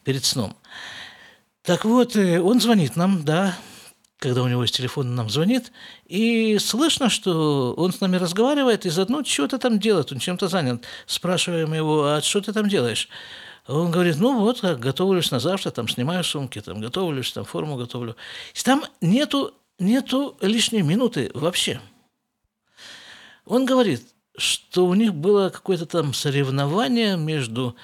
перед 0.05 0.23
сном. 0.23 0.55
Так 1.63 1.83
вот, 1.83 2.15
э, 2.15 2.39
он 2.39 2.61
звонит 2.61 2.95
нам, 2.95 3.25
да, 3.25 3.57
когда 4.19 4.43
у 4.43 4.47
него 4.47 4.61
есть 4.61 4.75
телефон, 4.75 5.09
он 5.09 5.15
нам 5.15 5.29
звонит, 5.29 5.71
и 6.05 6.57
слышно, 6.59 7.09
что 7.09 7.73
он 7.73 7.91
с 7.91 7.99
нами 7.99 8.15
разговаривает, 8.15 8.85
и 8.85 8.89
заодно 8.89 9.23
что-то 9.23 9.57
там 9.57 9.79
делает, 9.79 10.11
он 10.11 10.19
чем-то 10.19 10.47
занят. 10.47 10.85
Спрашиваем 11.05 11.73
его, 11.73 12.05
а 12.05 12.21
что 12.21 12.39
ты 12.39 12.53
там 12.53 12.69
делаешь? 12.69 13.09
Он 13.67 13.89
говорит, 13.89 14.17
ну 14.19 14.39
вот, 14.39 14.63
готовлюсь 14.63 15.31
на 15.31 15.39
завтра, 15.39 15.71
там 15.71 15.87
снимаю 15.87 16.23
сумки, 16.23 16.61
там 16.61 16.79
готовлюсь, 16.79 17.31
там 17.33 17.45
форму 17.45 17.75
готовлю. 17.77 18.15
И 18.53 18.63
там 18.63 18.85
нету, 19.01 19.53
нету 19.79 20.37
лишней 20.39 20.83
минуты 20.83 21.31
вообще. 21.33 21.81
Он 23.45 23.65
говорит, 23.65 24.03
что 24.37 24.85
у 24.85 24.93
них 24.93 25.15
было 25.15 25.49
какое-то 25.49 25.85
там 25.87 26.13
соревнование 26.13 27.17
между 27.17 27.75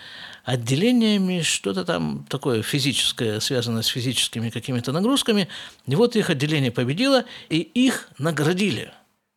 отделениями, 0.43 1.41
что-то 1.41 1.85
там 1.85 2.25
такое 2.29 2.63
физическое, 2.63 3.39
связанное 3.39 3.81
с 3.83 3.87
физическими 3.87 4.49
какими-то 4.49 4.91
нагрузками. 4.91 5.47
И 5.85 5.95
вот 5.95 6.15
их 6.15 6.29
отделение 6.29 6.71
победило, 6.71 7.25
и 7.49 7.59
их 7.59 8.09
наградили. 8.17 8.91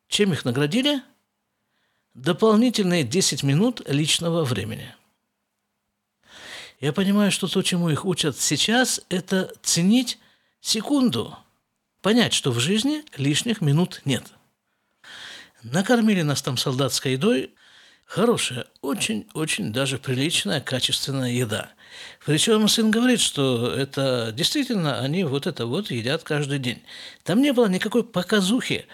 Чем 0.08 0.32
их 0.32 0.44
наградили? 0.44 1.02
Дополнительные 2.14 3.02
10 3.02 3.42
минут 3.42 3.82
личного 3.88 4.44
времени. 4.44 4.94
Я 6.80 6.92
понимаю, 6.92 7.32
что 7.32 7.48
то, 7.48 7.62
чему 7.62 7.90
их 7.90 8.04
учат 8.04 8.38
сейчас, 8.38 9.00
это 9.08 9.52
ценить 9.62 10.18
секунду, 10.60 11.36
понять, 12.02 12.32
что 12.32 12.50
в 12.52 12.60
жизни 12.60 13.02
лишних 13.16 13.60
минут 13.60 14.02
нет. 14.04 14.24
Накормили 15.62 16.22
нас 16.22 16.42
там 16.42 16.56
солдатской 16.56 17.12
едой, 17.12 17.54
хорошая, 18.04 18.66
очень-очень 18.82 19.72
даже 19.72 19.98
приличная, 19.98 20.60
качественная 20.60 21.30
еда. 21.30 21.70
Причем 22.24 22.68
сын 22.68 22.90
говорит, 22.90 23.20
что 23.20 23.68
это 23.70 24.32
действительно 24.32 25.00
они 25.00 25.24
вот 25.24 25.46
это 25.46 25.66
вот 25.66 25.90
едят 25.90 26.22
каждый 26.22 26.58
день. 26.58 26.82
Там 27.22 27.40
не 27.40 27.52
было 27.52 27.66
никакой 27.66 28.04
показухи. 28.04 28.86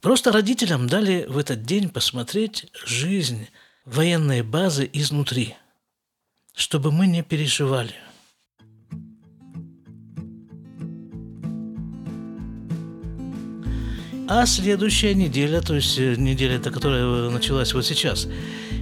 Просто 0.00 0.32
родителям 0.32 0.88
дали 0.88 1.24
в 1.28 1.38
этот 1.38 1.62
день 1.62 1.88
посмотреть 1.88 2.66
жизнь 2.84 3.48
военной 3.84 4.42
базы 4.42 4.88
изнутри, 4.92 5.56
чтобы 6.54 6.92
мы 6.92 7.06
не 7.06 7.22
переживали– 7.22 7.94
А 14.26 14.46
следующая 14.46 15.14
неделя, 15.14 15.60
то 15.60 15.74
есть 15.74 15.98
э, 15.98 16.14
неделя, 16.16 16.56
эта, 16.56 16.70
которая 16.70 17.28
началась 17.28 17.74
вот 17.74 17.84
сейчас, 17.84 18.26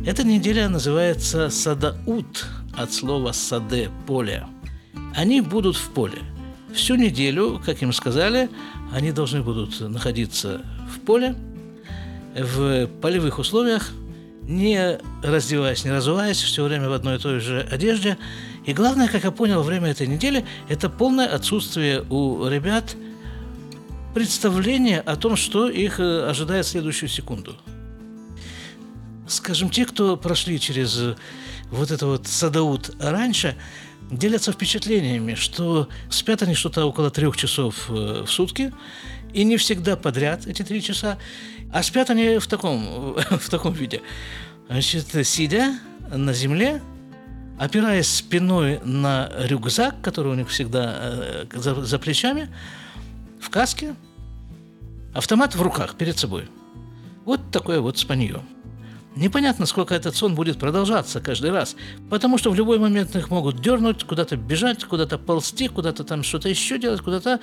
эта 0.06 0.22
неделя 0.22 0.68
называется 0.68 1.50
Садаут 1.50 2.46
от 2.76 2.92
слова 2.92 3.32
саде– 3.32 3.90
поле. 4.06 4.46
Они 5.16 5.40
будут 5.40 5.76
в 5.76 5.90
поле. 5.90 6.18
Всю 6.72 6.94
неделю, 6.94 7.61
как 7.66 7.82
им 7.82 7.92
сказали, 7.92 8.50
они 8.92 9.11
должны 9.11 9.42
будут 9.42 9.80
находиться 9.80 10.61
в 10.88 11.00
поле, 11.00 11.34
в 12.37 12.87
полевых 13.00 13.40
условиях, 13.40 13.90
не 14.42 15.00
раздеваясь, 15.25 15.84
не 15.84 15.90
разуваясь, 15.90 16.40
все 16.40 16.62
время 16.62 16.88
в 16.88 16.92
одной 16.92 17.16
и 17.16 17.18
той 17.18 17.40
же 17.40 17.66
одежде. 17.68 18.16
И 18.64 18.72
главное, 18.72 19.08
как 19.08 19.25
я 19.25 19.32
понял, 19.32 19.64
время 19.64 19.88
этой 19.90 20.06
недели– 20.06 20.44
это 20.68 20.88
полное 20.88 21.26
отсутствие 21.26 22.04
у 22.11 22.46
ребят– 22.46 22.94
представление 24.14 25.00
о 25.00 25.16
том, 25.16 25.37
что 25.37 25.69
их 25.69 26.00
э, 26.00 26.28
ожидает 26.28 26.66
в 26.66 26.69
следующую 26.69 27.09
секунду. 27.09 27.57
Скажем, 29.26 29.71
те, 29.71 29.87
кто 29.87 30.16
прошли 30.16 30.61
через 30.61 30.99
э, 30.99 31.16
вот 31.71 31.90
это 31.90 32.07
вот 32.07 32.26
садаут 32.26 32.95
раньше, 33.00 33.57
делятся 34.11 34.52
впечатлениями, 34.52 35.35
что 35.35 35.88
спят 36.11 36.42
они 36.42 36.54
что-то 36.54 36.85
около 36.85 37.11
трех 37.11 37.37
часов 37.37 37.87
э, 37.88 38.25
в 38.26 38.31
сутки, 38.31 38.73
и 39.33 39.45
не 39.45 39.57
всегда 39.57 39.97
подряд 39.97 40.47
эти 40.47 40.62
три 40.62 40.83
часа, 40.83 41.19
а 41.73 41.83
спят 41.83 42.11
они 42.11 42.38
в 42.38 42.47
таком, 42.47 43.14
в 43.31 43.49
таком 43.49 43.73
виде. 43.73 44.02
Значит, 44.69 45.26
сидя 45.26 45.78
на 46.14 46.35
земле, 46.35 46.83
опираясь 47.59 48.09
спиной 48.09 48.81
на 48.85 49.31
рюкзак, 49.38 50.02
который 50.02 50.33
у 50.33 50.35
них 50.35 50.49
всегда 50.49 51.47
за, 51.52 51.83
за 51.83 51.99
плечами, 51.99 52.49
в 53.42 53.50
каске, 53.50 53.96
автомат 55.12 55.54
в 55.54 55.61
руках 55.61 55.96
перед 55.96 56.16
собой. 56.16 56.49
Вот 57.25 57.50
такое 57.50 57.80
вот 57.80 57.99
спанье. 57.99 58.40
Непонятно, 59.14 59.66
сколько 59.66 59.94
этот 59.94 60.16
сон 60.16 60.34
будет 60.34 60.58
продолжаться 60.58 61.20
каждый 61.20 61.50
раз, 61.50 61.76
потому 62.08 62.38
что 62.38 62.50
в 62.50 62.54
любой 62.54 62.78
момент 62.78 63.14
их 63.14 63.28
могут 63.30 63.61
дернуть, 63.61 64.04
куда-то 64.04 64.37
бежать, 64.37 64.84
куда-то 64.84 65.18
ползти, 65.18 65.68
куда-то 65.68 66.04
там 66.04 66.22
что-то 66.22 66.49
еще 66.49 66.78
делать, 66.78 67.02
куда-то... 67.02 67.40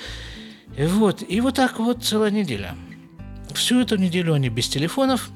Вот, 0.78 1.24
и 1.28 1.42
вот 1.42 1.56
так 1.56 1.80
вот 1.80 2.04
целая 2.04 2.32
неделя. 2.32 2.76
Всю 3.54 3.80
эту 3.82 3.98
неделю 3.98 4.34
они 4.34 4.50
без 4.50 4.68
телефонов. 4.68 5.30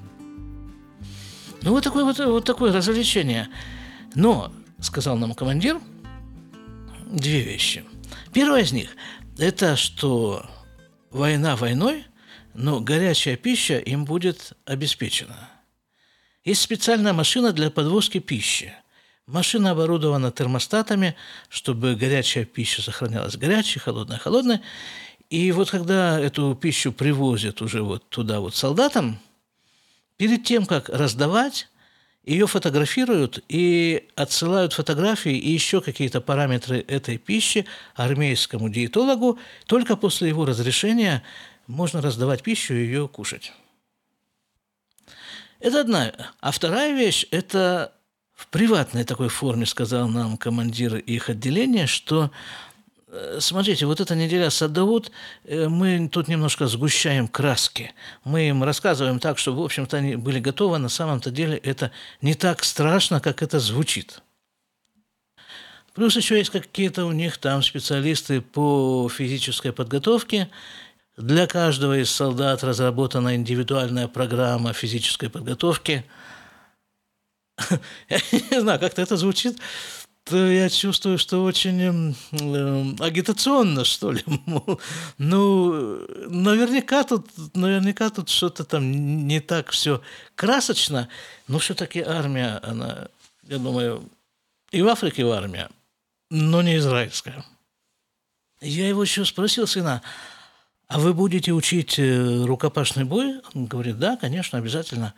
Ну, 1.62 1.72
вот 1.72 1.84
такое 1.84 2.04
вот, 2.04 2.18
вот 2.20 2.46
такое 2.46 2.72
развлечение. 2.74 3.50
Но, 4.16 4.52
сказал 4.80 5.18
нам 5.18 5.34
командир, 5.34 5.80
две 7.12 7.42
вещи. 7.42 7.84
Первая 8.32 8.64
из 8.64 8.72
них– 8.72 8.96
это 9.38 9.76
что 9.76 10.46
война 11.10 11.56
войной, 11.56 12.06
но 12.54 12.80
горячая 12.80 13.36
пища 13.36 13.78
им 13.80 14.06
будет 14.06 14.54
обеспечена. 14.66 15.50
Есть 16.46 16.62
специальная 16.62 17.14
машина 17.14 17.54
для 17.54 17.72
подвозки 17.72 18.20
пищи. 18.20 18.74
Машина 19.26 19.72
оборудована 19.72 20.32
термостатами, 20.32 21.16
чтобы 21.48 21.96
горячая 21.96 22.46
пища 22.46 22.82
сохранялась 22.82 23.38
горячей, 23.38 23.80
холодная 23.80 24.18
холодной. 24.18 24.60
И 25.30 25.52
вот 25.54 25.72
когда 25.72 26.20
эту 26.20 26.54
пищу 26.56 26.92
привозят 26.92 27.62
уже 27.62 27.82
вот 27.82 28.08
туда 28.10 28.42
вот 28.42 28.56
солдатам, 28.56 29.20
перед 30.18 30.44
тем, 30.44 30.66
как 30.66 30.90
раздавать, 30.90 31.70
ее 32.24 32.48
фотографируют 32.48 33.44
и 33.50 34.08
отсылают 34.16 34.74
фотографии 34.74 35.36
и 35.38 35.52
еще 35.52 35.82
какие-то 35.82 36.22
параметры 36.22 36.80
этой 36.80 37.18
пищи 37.18 37.66
армейскому 37.96 38.70
диетологу. 38.70 39.40
Только 39.66 39.98
после 39.98 40.30
его 40.30 40.46
разрешения 40.46 41.24
можно 41.68 42.02
раздавать 42.02 42.42
пищу 42.42 42.74
и 42.74 42.86
ее 42.86 43.08
кушать. 43.08 43.52
Это 45.60 45.82
одна. 45.82 46.14
А 46.40 46.52
вторая 46.52 46.94
вещь– 46.94 47.26
это 47.32 47.94
в 48.34 48.48
приватной 48.48 49.04
такой 49.04 49.30
форме 49.30 49.66
сказал 49.66 50.08
нам 50.08 50.38
командир 50.38 50.96
их 50.96 51.30
отделения, 51.30 51.88
что 51.88 52.32
смотрите, 53.40 53.86
вот 53.86 54.00
эта 54.02 54.16
неделя 54.16 54.50
Садаут, 54.50 55.12
э, 55.46 55.68
мы 55.68 56.10
тут 56.10 56.28
немножко 56.28 56.68
сгущаем 56.68 57.28
краски. 57.28 57.94
Мы 58.24 58.50
им 58.50 58.64
рассказываем 58.64 59.20
так, 59.20 59.38
чтобы, 59.38 59.62
в 59.62 59.66
общем-то, 59.66 59.98
они 59.98 60.16
были 60.16 60.40
готовы. 60.40 60.78
На 60.78 60.90
самом-то 60.90 61.32
деле 61.32 61.58
это 61.58 61.92
не 62.22 62.34
так 62.34 62.64
страшно, 62.64 63.20
как 63.20 63.42
это 63.42 63.60
звучит. 63.60 64.22
Плюс 65.94 66.16
еще 66.16 66.38
есть 66.38 66.50
какие-то 66.50 67.06
у 67.06 67.12
них 67.12 67.38
там 67.38 67.62
специалисты 67.62 68.42
по 68.42 69.10
физической 69.10 69.72
подготовке. 69.72 70.50
Для 71.16 71.46
каждого 71.46 72.00
из 72.00 72.10
солдат 72.10 72.64
разработана 72.64 73.36
индивидуальная 73.36 74.08
программа 74.08 74.74
физической 74.74 75.30
подготовки. 75.30 76.04
Я 78.10 78.20
не 78.32 78.60
знаю, 78.60 78.80
как-то 78.80 79.04
это 79.04 79.16
звучит 79.18 79.60
я 80.32 80.70
чувствую, 80.70 81.18
что 81.18 81.44
очень 81.44 82.16
э, 82.32 83.04
агитационно, 83.04 83.86
что 83.86 84.12
ли. 84.12 84.24
ну, 85.18 86.08
наверняка 86.28 87.04
тут, 87.04 87.28
наверняка 87.56 88.10
тут 88.10 88.30
что-то 88.30 88.64
там 88.64 89.28
не 89.28 89.40
так 89.40 89.72
все 89.72 90.02
красочно, 90.36 91.10
но 91.48 91.60
все-таки 91.60 92.02
армия, 92.02 92.60
она, 92.64 93.08
я 93.44 93.58
думаю, 93.58 94.10
и 94.72 94.82
в 94.82 94.88
Африке 94.88 95.24
армия, 95.30 95.70
но 96.30 96.62
не 96.62 96.78
израильская. 96.78 97.44
Я 98.62 98.88
его 98.88 99.04
еще 99.04 99.26
спросил 99.26 99.68
сына, 99.68 100.02
а 100.88 101.00
вы 101.00 101.14
будете 101.14 101.52
учить 101.52 102.00
э, 102.00 102.44
рукопашный 102.46 103.04
бой? 103.04 103.42
Он 103.54 103.66
говорит, 103.66 104.00
да, 104.00 104.16
конечно, 104.16 104.58
обязательно. 104.58 105.14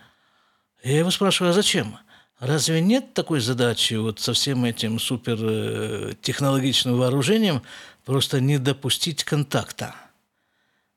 Я 0.84 1.00
его 1.00 1.12
спрашиваю, 1.12 1.52
а 1.52 1.54
зачем? 1.54 1.98
Разве 2.40 2.82
нет 2.82 3.14
такой 3.14 3.40
задачи 3.40 3.94
вот 3.94 4.20
со 4.20 4.34
всем 4.34 4.66
этим 4.66 5.00
супертехнологичным 5.00 6.98
вооружением 6.98 7.62
просто 8.04 8.42
не 8.42 8.58
допустить 8.58 9.24
контакта, 9.24 9.96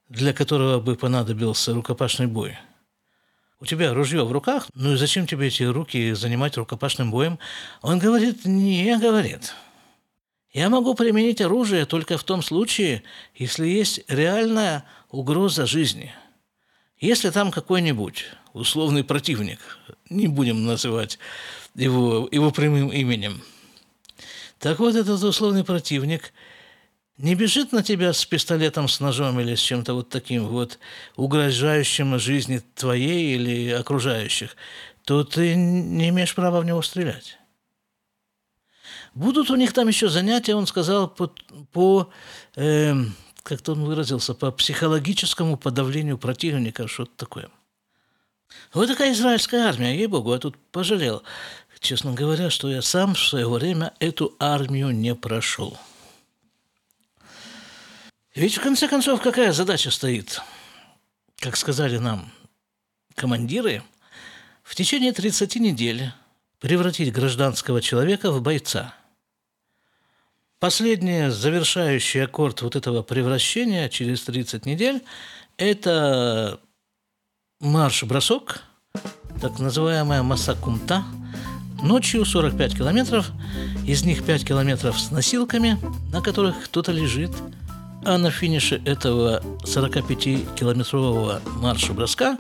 для 0.09 0.33
которого 0.33 0.81
бы 0.81 0.97
понадобился 0.97 1.73
рукопашный 1.73 2.27
бой? 2.27 2.59
У 3.61 3.67
тебя 3.67 3.95
ружье 3.95 4.25
в 4.25 4.33
руках, 4.33 4.69
ну 4.75 4.95
и 4.95 4.97
зачем 4.97 5.27
тебе 5.27 5.47
эти 5.49 5.63
руки 5.65 6.13
занимать 6.13 6.57
рукопашным 6.57 7.11
боем? 7.11 7.39
Он 7.83 7.99
говорит, 7.99 8.45
не 8.45 8.97
говорит. 8.99 9.55
Я 10.53 10.71
могу 10.71 10.95
применить 10.95 11.41
оружие 11.41 11.85
только 11.85 12.19
в 12.19 12.25
том 12.25 12.43
случае, 12.43 13.03
если 13.35 13.67
есть 13.67 14.01
реальная 14.09 14.85
угроза 15.11 15.67
жизни. 15.67 16.13
Если 16.99 17.31
там 17.31 17.53
какой-нибудь 17.53 18.25
условный 18.53 19.05
противник, 19.05 19.59
не 20.11 20.29
будем 20.29 20.65
называть 20.65 21.19
его, 21.75 22.29
его 22.31 22.51
прямым 22.51 22.89
именем. 22.89 23.43
Так 24.59 24.79
вот, 24.79 24.97
этот 24.97 25.23
условный 25.23 25.65
противник 25.65 26.33
не 27.19 27.35
бежит 27.35 27.73
на 27.73 27.83
тебя 27.83 28.13
с 28.13 28.25
пистолетом, 28.25 28.89
с 28.89 29.01
ножом 29.01 29.41
или 29.41 29.55
с 29.55 29.61
чем-то 29.61 29.95
вот 29.95 30.09
таким 30.09 30.47
вот 30.47 30.79
угрожающим 31.17 32.19
жизни 32.19 32.63
твоей 32.75 33.35
или 33.35 33.71
окружающих, 33.71 34.57
то 35.05 35.25
ты 35.25 35.55
не 35.55 36.09
имеешь 36.11 36.35
права 36.35 36.61
в 36.61 36.65
него 36.65 36.83
стрелять. 36.83 37.39
Будут 39.15 39.51
у 39.51 39.57
них 39.57 39.73
там 39.73 39.89
еще 39.89 40.09
занятия, 40.09 40.55
он 40.55 40.67
сказал, 40.67 41.09
по, 41.09 41.33
по 41.73 42.11
э, 42.55 42.95
как-то 43.43 43.73
он 43.73 43.85
выразился, 43.85 44.35
по 44.35 44.53
психологическому 44.53 45.57
подавлению 45.57 46.19
противника, 46.19 46.87
что-то 46.87 47.13
такое. 47.17 47.49
Вот 48.73 48.89
такая 48.89 49.13
израильская 49.13 49.63
армия, 49.63 49.97
ей-богу, 49.97 50.33
я 50.33 50.39
тут 50.39 50.57
пожалел. 50.71 51.23
честно 51.81 52.13
говоря, 52.13 52.51
что 52.51 52.69
я 52.69 52.83
сам 52.83 53.15
в 53.15 53.19
свое 53.19 53.49
время 53.49 53.95
эту 54.01 54.35
армию 54.39 54.91
не 54.91 55.15
прошел. 55.15 55.79
Ведь 58.35 58.57
в 58.57 58.63
конце 58.63 58.89
концов 58.89 59.21
какая 59.21 59.53
задача 59.53 59.91
стоит? 59.91 60.41
Как 61.41 61.57
сказали 61.57 61.99
нам 61.99 62.31
командиры, 63.15 63.83
в 64.63 64.75
течение 64.75 65.13
30 65.13 65.57
недель 65.57 66.13
превратить 66.61 67.13
гражданского 67.13 67.81
человека 67.81 68.31
в 68.31 68.43
бойца. 68.43 68.95
Последний 70.59 71.31
завершающий 71.31 72.25
аккорд 72.25 72.63
вот 72.63 72.77
этого 72.77 73.03
превращения 73.03 73.89
через 73.89 74.25
30 74.25 74.67
недель– 74.67 75.05
это 75.57 76.61
марш-бросок, 77.61 78.63
так 79.41 79.59
называемая 79.59 80.23
Масакумта, 80.23 81.03
ночью 81.83 82.25
45 82.25 82.77
километров, 82.77 83.31
из 83.85 84.05
них 84.05 84.25
5 84.25 84.47
километров 84.47 84.97
с 84.99 85.11
носилками, 85.11 85.77
на 86.13 86.23
которых 86.23 86.65
кто-то 86.65 86.93
лежит, 86.93 87.33
а 88.05 88.17
на 88.17 88.31
финише 88.31 88.81
этого 88.85 89.43
45-километрового 89.65 91.43
марша-броска 91.57 92.39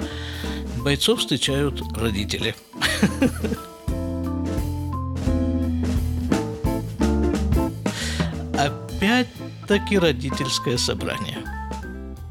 бойцов 0.84 1.18
встречают 1.20 1.82
родители. 1.96 2.54
Опять-таки 8.56 9.98
родительское 9.98 10.78
собрание. 10.78 11.47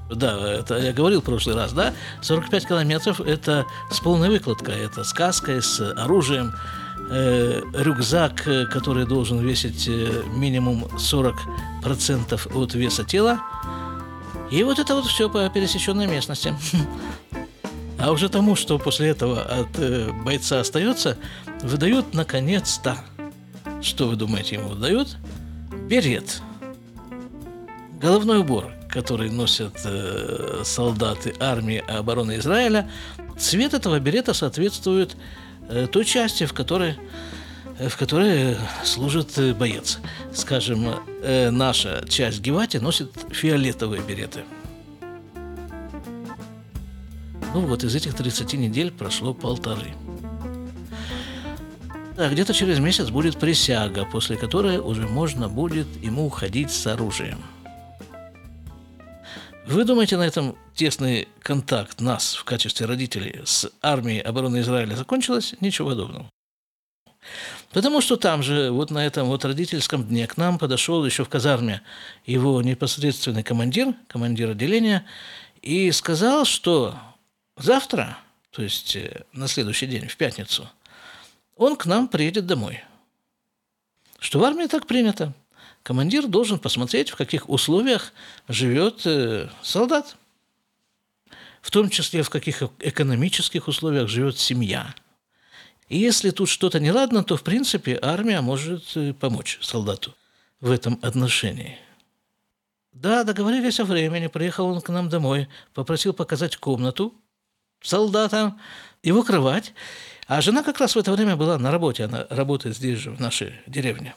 Да, 0.10 0.40
это 0.54 0.78
я 0.78 0.94
говорил 0.94 1.22
в 1.22 1.26
прошлый 1.26 1.56
раз, 1.56 1.74
да? 1.74 1.94
45 2.22 2.68
километров– 2.68 3.20
это 3.22 3.66
с 3.92 4.00
полной 4.00 4.30
выкладкой, 4.30 4.76
это 4.76 5.04
с 5.04 5.12
каской, 5.12 5.62
с 5.62 5.82
оружием, 5.98 6.54
э, 7.10 7.62
рюкзак, 7.74 8.48
который 8.72 9.06
должен 9.06 9.40
весить 9.40 9.88
э, 9.88 10.24
минимум 10.36 10.86
40% 10.96 12.56
от 12.56 12.74
веса 12.74 13.04
тела. 13.04 13.42
И 14.50 14.64
вот 14.64 14.80
это 14.80 14.96
вот 14.96 15.06
все 15.06 15.30
по 15.30 15.50
пересеченной 15.50 16.08
местности. 16.08 16.56
А 18.00 18.12
уже 18.12 18.30
тому, 18.30 18.56
что 18.56 18.78
после 18.78 19.08
этого 19.08 19.42
от 19.42 19.80
э, 19.80 20.12
бойца 20.24 20.60
остается, 20.60 21.18
выдают 21.64 22.14
наконец-то. 22.14 23.00
Что 23.82 24.08
вы 24.08 24.16
думаете, 24.16 24.56
ему 24.58 24.70
выдают? 24.70 25.18
Берет. 25.90 26.44
Головной 28.00 28.42
убор, 28.42 28.72
который 28.98 29.30
носят 29.30 29.74
э, 29.86 30.62
солдаты 30.66 31.34
армии 31.40 31.84
обороны 31.88 32.38
Израиля, 32.38 32.90
цвет 33.38 33.74
этого 33.74 34.00
берета 34.00 34.34
соответствует 34.34 35.16
э, 35.70 35.88
той 35.92 36.06
части, 36.06 36.46
в 36.46 36.54
которой 36.54 36.96
в 37.80 37.96
которой 37.96 38.58
служит 38.84 39.38
э, 39.38 39.54
боец. 39.54 40.00
Скажем, 40.34 40.96
э, 41.22 41.52
наша 41.52 42.04
часть 42.10 42.42
Гевати 42.42 42.78
носит 42.78 43.12
фиолетовые 43.32 44.02
береты– 44.02 44.44
ну 47.58 47.66
вот 47.66 47.84
из 47.84 47.96
этих 47.96 48.14
30 48.14 48.54
недель 48.54 48.92
прошло 48.92 49.34
полторы. 49.34 49.94
Да, 52.16 52.30
где-то 52.30 52.54
через 52.54 52.78
месяц 52.78 53.10
будет 53.10 53.40
присяга, 53.40 54.06
после 54.06 54.38
которой 54.38 54.78
уже 54.78 55.08
можно 55.08 55.50
будет 55.50 55.88
ему 56.04 56.28
уходить 56.28 56.70
с 56.70 56.86
оружием. 56.86 57.40
Вы 59.68 59.84
думаете, 59.84 60.18
на 60.18 60.26
этом 60.26 60.58
тесный 60.76 61.28
контакт 61.42 62.02
нас 62.02 62.36
в 62.36 62.44
качестве 62.44 62.86
родителей 62.86 63.42
с 63.46 63.70
армией 63.82 64.22
обороны 64.22 64.62
Израиля 64.62 64.96
закончилось? 64.96 65.56
Ничего 65.60 65.90
подобного. 65.90 66.30
Потому 67.72 68.02
что 68.02 68.16
там 68.16 68.42
же, 68.42 68.72
вот 68.72 68.90
на 68.92 69.06
этом 69.06 69.28
вот 69.28 69.44
родительском 69.46 70.08
дне, 70.08 70.26
к 70.26 70.38
нам 70.38 70.58
подошел 70.58 71.06
еще 71.06 71.24
в 71.24 71.30
казарме 71.30 71.82
его 72.26 72.62
непосредственный 72.62 73.44
командир, 73.44 73.94
командир 74.08 74.52
отделения, 74.52 75.06
и 75.62 75.92
сказал, 75.92 76.46
что 76.46 76.96
Завтра, 77.58 78.20
то 78.52 78.62
есть 78.62 78.96
э, 78.96 79.24
на 79.34 79.48
следующий 79.48 79.88
день, 79.88 80.08
в 80.08 80.16
пятницу, 80.16 80.70
он 81.56 81.76
к 81.76 81.88
нам 81.88 82.08
приедет 82.08 82.46
домой. 82.46 82.84
Что 84.20 84.40
в 84.40 84.44
армии 84.44 84.68
так 84.68 84.86
принято. 84.86 85.34
Командир 85.88 86.28
должен 86.28 86.60
посмотреть, 86.60 87.12
в 87.12 87.16
каких 87.16 87.48
условиях 87.48 88.12
живет 88.50 89.04
э, 89.06 89.48
солдат. 89.62 90.18
В 91.62 91.72
том 91.72 91.90
числе, 91.90 92.24
в 92.24 92.30
каких 92.30 92.62
экономических 92.80 93.70
условиях 93.70 94.10
живет 94.10 94.38
семья. 94.38 94.94
И 95.88 95.98
если 95.98 96.32
тут 96.32 96.50
что-то 96.50 96.82
неладно, 96.82 97.24
то, 97.24 97.38
в 97.38 97.42
принципе, 97.42 97.98
армия 98.02 98.42
может 98.42 98.84
э, 98.98 99.14
помочь 99.14 99.60
солдату 99.62 100.14
в 100.60 100.72
этом 100.72 101.00
отношении. 101.02 101.80
Да, 102.92 103.24
договорились 103.24 103.80
о 103.80 103.86
времени, 103.86 104.28
приехал 104.28 104.68
он 104.68 104.82
к 104.82 104.90
нам 104.90 105.08
домой, 105.08 105.48
попросил 105.74 106.12
показать 106.12 106.58
комнату, 106.58 107.14
солдата, 107.82 108.60
его 109.04 109.24
кровать. 109.24 109.74
А 110.28 110.42
жена 110.42 110.64
как 110.64 110.82
раз 110.82 110.96
в 110.96 111.00
это 111.00 111.14
время 111.14 111.38
была 111.38 111.58
на 111.58 111.72
работе, 111.72 112.04
она 112.04 112.28
работает 112.30 112.76
здесь 112.76 113.00
же, 113.00 113.12
в 113.12 113.22
нашей 113.22 113.54
деревне. 113.68 114.16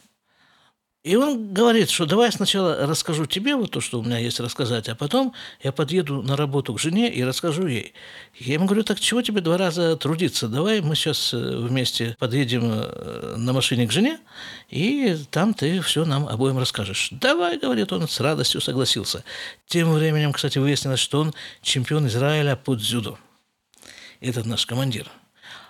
И 1.02 1.16
он 1.16 1.54
говорит, 1.54 1.88
что 1.88 2.04
давай 2.04 2.26
я 2.26 2.32
сначала 2.32 2.86
расскажу 2.86 3.24
тебе 3.24 3.56
вот 3.56 3.70
то, 3.70 3.80
что 3.80 4.00
у 4.00 4.04
меня 4.04 4.18
есть 4.18 4.38
рассказать, 4.38 4.86
а 4.90 4.94
потом 4.94 5.32
я 5.62 5.72
подъеду 5.72 6.20
на 6.20 6.36
работу 6.36 6.74
к 6.74 6.78
жене 6.78 7.10
и 7.10 7.24
расскажу 7.24 7.66
ей. 7.66 7.94
Я 8.38 8.54
ему 8.54 8.66
говорю, 8.66 8.84
так 8.84 9.00
чего 9.00 9.22
тебе 9.22 9.40
два 9.40 9.56
раза 9.56 9.96
трудиться? 9.96 10.46
Давай 10.46 10.82
мы 10.82 10.94
сейчас 10.94 11.32
э, 11.32 11.56
вместе 11.56 12.16
подъедем 12.18 12.64
э, 12.66 13.36
на 13.38 13.54
машине 13.54 13.88
к 13.88 13.92
жене, 13.92 14.20
и 14.68 15.16
там 15.30 15.54
ты 15.54 15.80
все 15.80 16.04
нам 16.04 16.28
обоим 16.28 16.58
расскажешь. 16.58 17.08
Давай, 17.12 17.58
говорит 17.58 17.90
он, 17.94 18.06
с 18.06 18.20
радостью 18.20 18.60
согласился. 18.60 19.24
Тем 19.66 19.92
временем, 19.94 20.34
кстати, 20.34 20.58
выяснилось, 20.58 21.00
что 21.00 21.20
он 21.20 21.32
чемпион 21.62 22.08
Израиля 22.08 22.56
по 22.56 22.74
дзюдо 22.74 23.18
этот 24.20 24.44
наш 24.44 24.66
командир. 24.66 25.10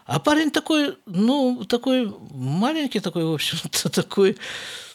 А 0.06 0.18
парень 0.18 0.50
такой, 0.50 0.96
ну, 1.06 1.64
такой 1.68 2.12
маленький, 2.32 2.98
такой, 2.98 3.24
в 3.24 3.32
общем-то, 3.32 3.88
такой 3.90 4.36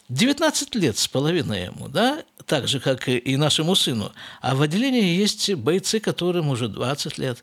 19 0.08 0.74
лет 0.76 0.96
с 0.98 1.08
половиной 1.08 1.66
ему, 1.66 1.88
да, 1.88 2.22
так 2.46 2.68
же, 2.68 2.78
как 2.78 3.08
и 3.08 3.36
нашему 3.36 3.74
сыну. 3.74 4.12
А 4.40 4.54
в 4.54 4.62
отделении 4.62 5.16
есть 5.16 5.52
бойцы, 5.54 5.98
которым 5.98 6.48
уже 6.48 6.68
20 6.68 7.18
лет. 7.18 7.42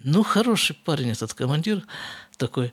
Ну, 0.00 0.22
хороший 0.22 0.74
парень 0.74 1.10
этот 1.10 1.34
командир 1.34 1.82
такой. 2.36 2.72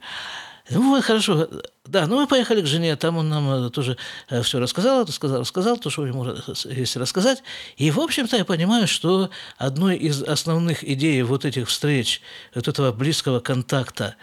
Ну, 0.70 1.02
хорошо, 1.02 1.50
да, 1.86 2.08
ну 2.08 2.18
мы 2.18 2.28
поехали 2.28 2.62
к 2.62 2.66
жене, 2.66 2.96
там 2.96 3.18
он 3.18 3.28
нам 3.28 3.66
э, 3.66 3.70
тоже 3.72 3.98
э, 4.30 4.42
все 4.42 4.60
рассказал, 4.60 5.06
рассказал, 5.06 5.42
рассказал, 5.42 5.78
то, 5.78 5.90
что 5.90 6.06
ему 6.06 6.26
есть 6.66 6.96
рассказать. 6.96 7.44
И, 7.76 7.92
в 7.92 8.00
общем-то, 8.00 8.38
я 8.38 8.46
понимаю, 8.46 8.88
что 8.88 9.32
одной 9.58 9.98
из 9.98 10.24
основных 10.24 10.88
идей 10.88 11.22
вот 11.24 11.44
этих 11.44 11.68
встреч, 11.68 12.22
вот 12.56 12.70
этого 12.70 12.94
близкого 12.94 13.42
контакта 13.42 14.16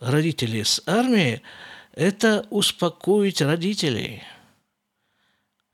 родителей 0.00 0.64
с 0.64 0.82
армией, 0.86 1.40
это 1.96 2.46
успокоить 2.50 3.42
родителей. 3.42 4.22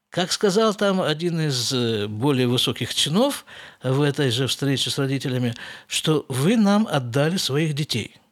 Как 0.09 0.33
сказал 0.33 0.75
там 0.75 1.03
один 1.03 1.41
из 1.41 1.73
э, 1.73 2.07
более 2.07 2.47
высоких 2.47 2.95
чинов 2.95 3.45
в 3.83 4.01
этой 4.01 4.31
же 4.31 4.47
встрече 4.47 4.89
с 4.89 4.99
родителями, 4.99 5.55
что 5.87 6.25
вы 6.29 6.57
нам 6.57 6.87
отдали 6.91 7.37
своих 7.37 7.75
детей– 7.75 8.17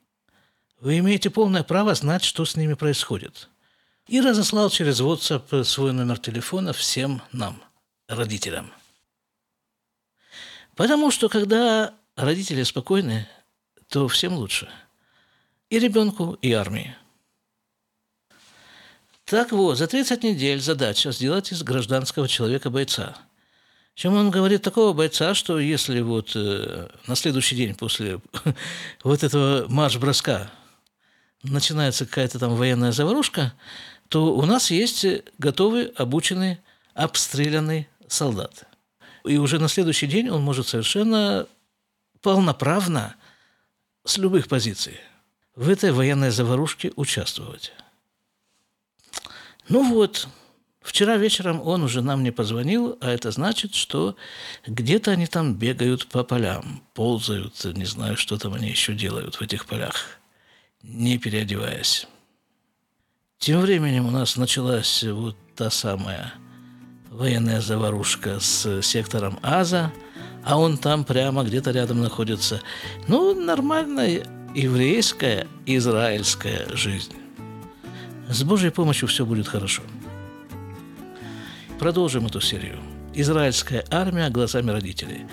вы 0.80 0.98
имеете 0.98 1.28
полное 1.28 1.62
право 1.62 1.94
знать, 1.94 2.24
что 2.24 2.46
с 2.46 2.56
ними 2.56 2.72
происходит. 2.72 3.50
И 4.06 4.20
разослал 4.20 4.70
через 4.70 5.00
WhatsApp 5.00 5.62
свой 5.64 5.92
номер 5.92 6.18
телефона 6.18 6.72
всем 6.72 7.22
нам, 7.32 7.62
родителям. 8.08 8.72
Потому 10.74 11.10
что 11.10 11.28
когда 11.28 11.94
родители 12.16 12.62
спокойны, 12.62 13.28
то 13.88 14.08
всем 14.08 14.32
лучше. 14.34 14.70
И 15.68 15.78
ребенку, 15.78 16.38
и 16.40 16.52
армии. 16.52 16.96
Так 19.30 19.52
вот, 19.52 19.78
за 19.78 19.86
30 19.86 20.24
недель 20.24 20.60
задача 20.60 21.12
сделать 21.12 21.52
из 21.52 21.62
гражданского 21.62 22.26
человека 22.26 22.68
бойца. 22.68 23.16
Чем 23.94 24.14
он 24.14 24.28
говорит 24.32 24.62
такого 24.62 24.92
бойца, 24.92 25.34
что 25.34 25.60
если 25.60 26.00
вот 26.00 26.32
э, 26.34 26.88
на 27.06 27.14
следующий 27.14 27.54
день 27.54 27.76
после 27.76 28.20
вот 29.04 29.22
этого 29.22 29.68
марш-броска 29.68 30.50
начинается 31.44 32.06
какая-то 32.06 32.40
там 32.40 32.56
военная 32.56 32.90
заварушка, 32.90 33.52
то 34.08 34.34
у 34.34 34.44
нас 34.46 34.72
есть 34.72 35.06
готовый, 35.38 35.84
обученный, 35.94 36.58
обстрелянный 36.94 37.86
солдат. 38.08 38.64
И 39.24 39.36
уже 39.36 39.60
на 39.60 39.68
следующий 39.68 40.08
день 40.08 40.28
он 40.28 40.42
может 40.42 40.66
совершенно 40.66 41.46
полноправно 42.20 43.14
с 44.04 44.18
любых 44.18 44.48
позиций 44.48 44.98
в 45.54 45.70
этой 45.70 45.92
военной 45.92 46.32
заварушке 46.32 46.90
участвовать. 46.96 47.72
Ну 49.70 49.88
вот, 49.88 50.28
вчера 50.82 51.16
вечером 51.16 51.62
он 51.66 51.82
уже 51.82 52.02
нам 52.02 52.22
не 52.22 52.30
позвонил, 52.30 52.98
а 53.00 53.10
это 53.10 53.30
значит, 53.30 53.74
что 53.74 54.16
где-то 54.66 55.12
они 55.12 55.26
там 55.26 55.54
бегают 55.54 56.06
по 56.08 56.24
полям, 56.24 56.82
ползают, 56.92 57.64
не 57.64 57.86
знаю, 57.86 58.18
что 58.18 58.36
там 58.36 58.52
они 58.52 58.68
еще 58.68 58.92
делают 58.92 59.36
в 59.36 59.42
этих 59.42 59.64
полях– 59.64 59.94
не 60.82 61.18
переодеваясь. 61.18 62.06
Тем 63.38 63.60
временем 63.60 64.06
у 64.06 64.10
нас 64.10 64.36
началась 64.36 65.02
вот 65.02 65.36
та 65.56 65.70
самая 65.70 66.34
военная 67.10 67.60
заварушка 67.60 68.40
с 68.40 68.82
сектором 68.82 69.38
Аза, 69.42 69.92
а 70.44 70.58
он 70.58 70.78
там 70.78 71.04
прямо 71.04 71.42
где-то 71.42 71.70
рядом 71.70 72.00
находится. 72.00 72.60
Ну, 73.08 73.34
нормальная 73.34 74.26
еврейская, 74.54 75.46
израильская 75.66 76.66
жизнь. 76.74 77.14
С 78.30 78.44
Божьей 78.44 78.70
помощью 78.70 79.08
все 79.08 79.26
будет 79.26 79.48
хорошо. 79.48 79.82
Продолжим 81.80 82.26
эту 82.26 82.40
серию. 82.40 82.78
Израильская 83.12 83.84
армия 83.90 84.30
глазами 84.30 84.70
родителей. 84.70 85.26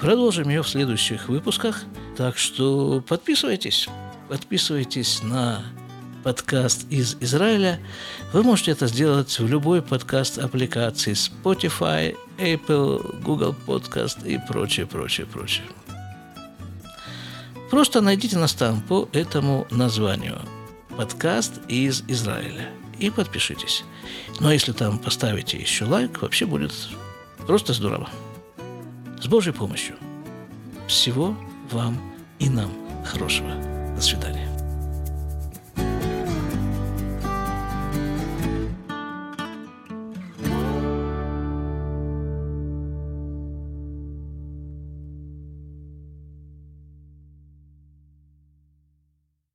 Продолжим 0.00 0.48
ее 0.48 0.62
в 0.62 0.68
следующих 0.68 1.28
выпусках. 1.28 1.82
Так 2.16 2.38
что 2.38 3.02
подписывайтесь. 3.08 3.88
Подписывайтесь 4.28 5.20
на 5.24 5.62
подкаст 6.22 6.86
из 6.90 7.16
Израиля. 7.18 7.80
Вы 8.32 8.44
можете 8.44 8.70
это 8.70 8.86
сделать 8.86 9.36
в 9.36 9.48
любой 9.48 9.82
подкаст-аппликации 9.82 11.12
Spotify, 11.12 12.16
Apple, 12.38 13.20
Google 13.22 13.56
Podcast 13.66 14.24
и 14.24 14.38
прочее, 14.48 14.86
прочее, 14.86 15.26
прочее. 15.26 15.66
Просто 17.68 18.00
найдите 18.00 18.38
нас 18.38 18.54
там 18.54 18.80
по 18.80 19.08
этому 19.12 19.66
названию. 19.72 20.40
Подкаст 20.96 21.60
из 21.66 22.04
Израиля. 22.06 22.70
И 23.00 23.10
подпишитесь. 23.10 23.84
Но 24.38 24.52
если 24.52 24.70
там 24.70 25.00
поставите 25.00 25.58
еще 25.58 25.84
лайк, 25.84 26.22
вообще 26.22 26.46
будет 26.46 26.72
просто 27.46 27.72
здорово. 27.72 28.08
С 29.20 29.26
Божьей 29.26 29.52
помощью. 29.52 29.96
Всего 30.86 31.36
вам 31.72 32.00
и 32.38 32.48
нам 32.48 32.70
хорошего. 33.04 33.50
До 33.96 34.00
свидания. 34.00 34.43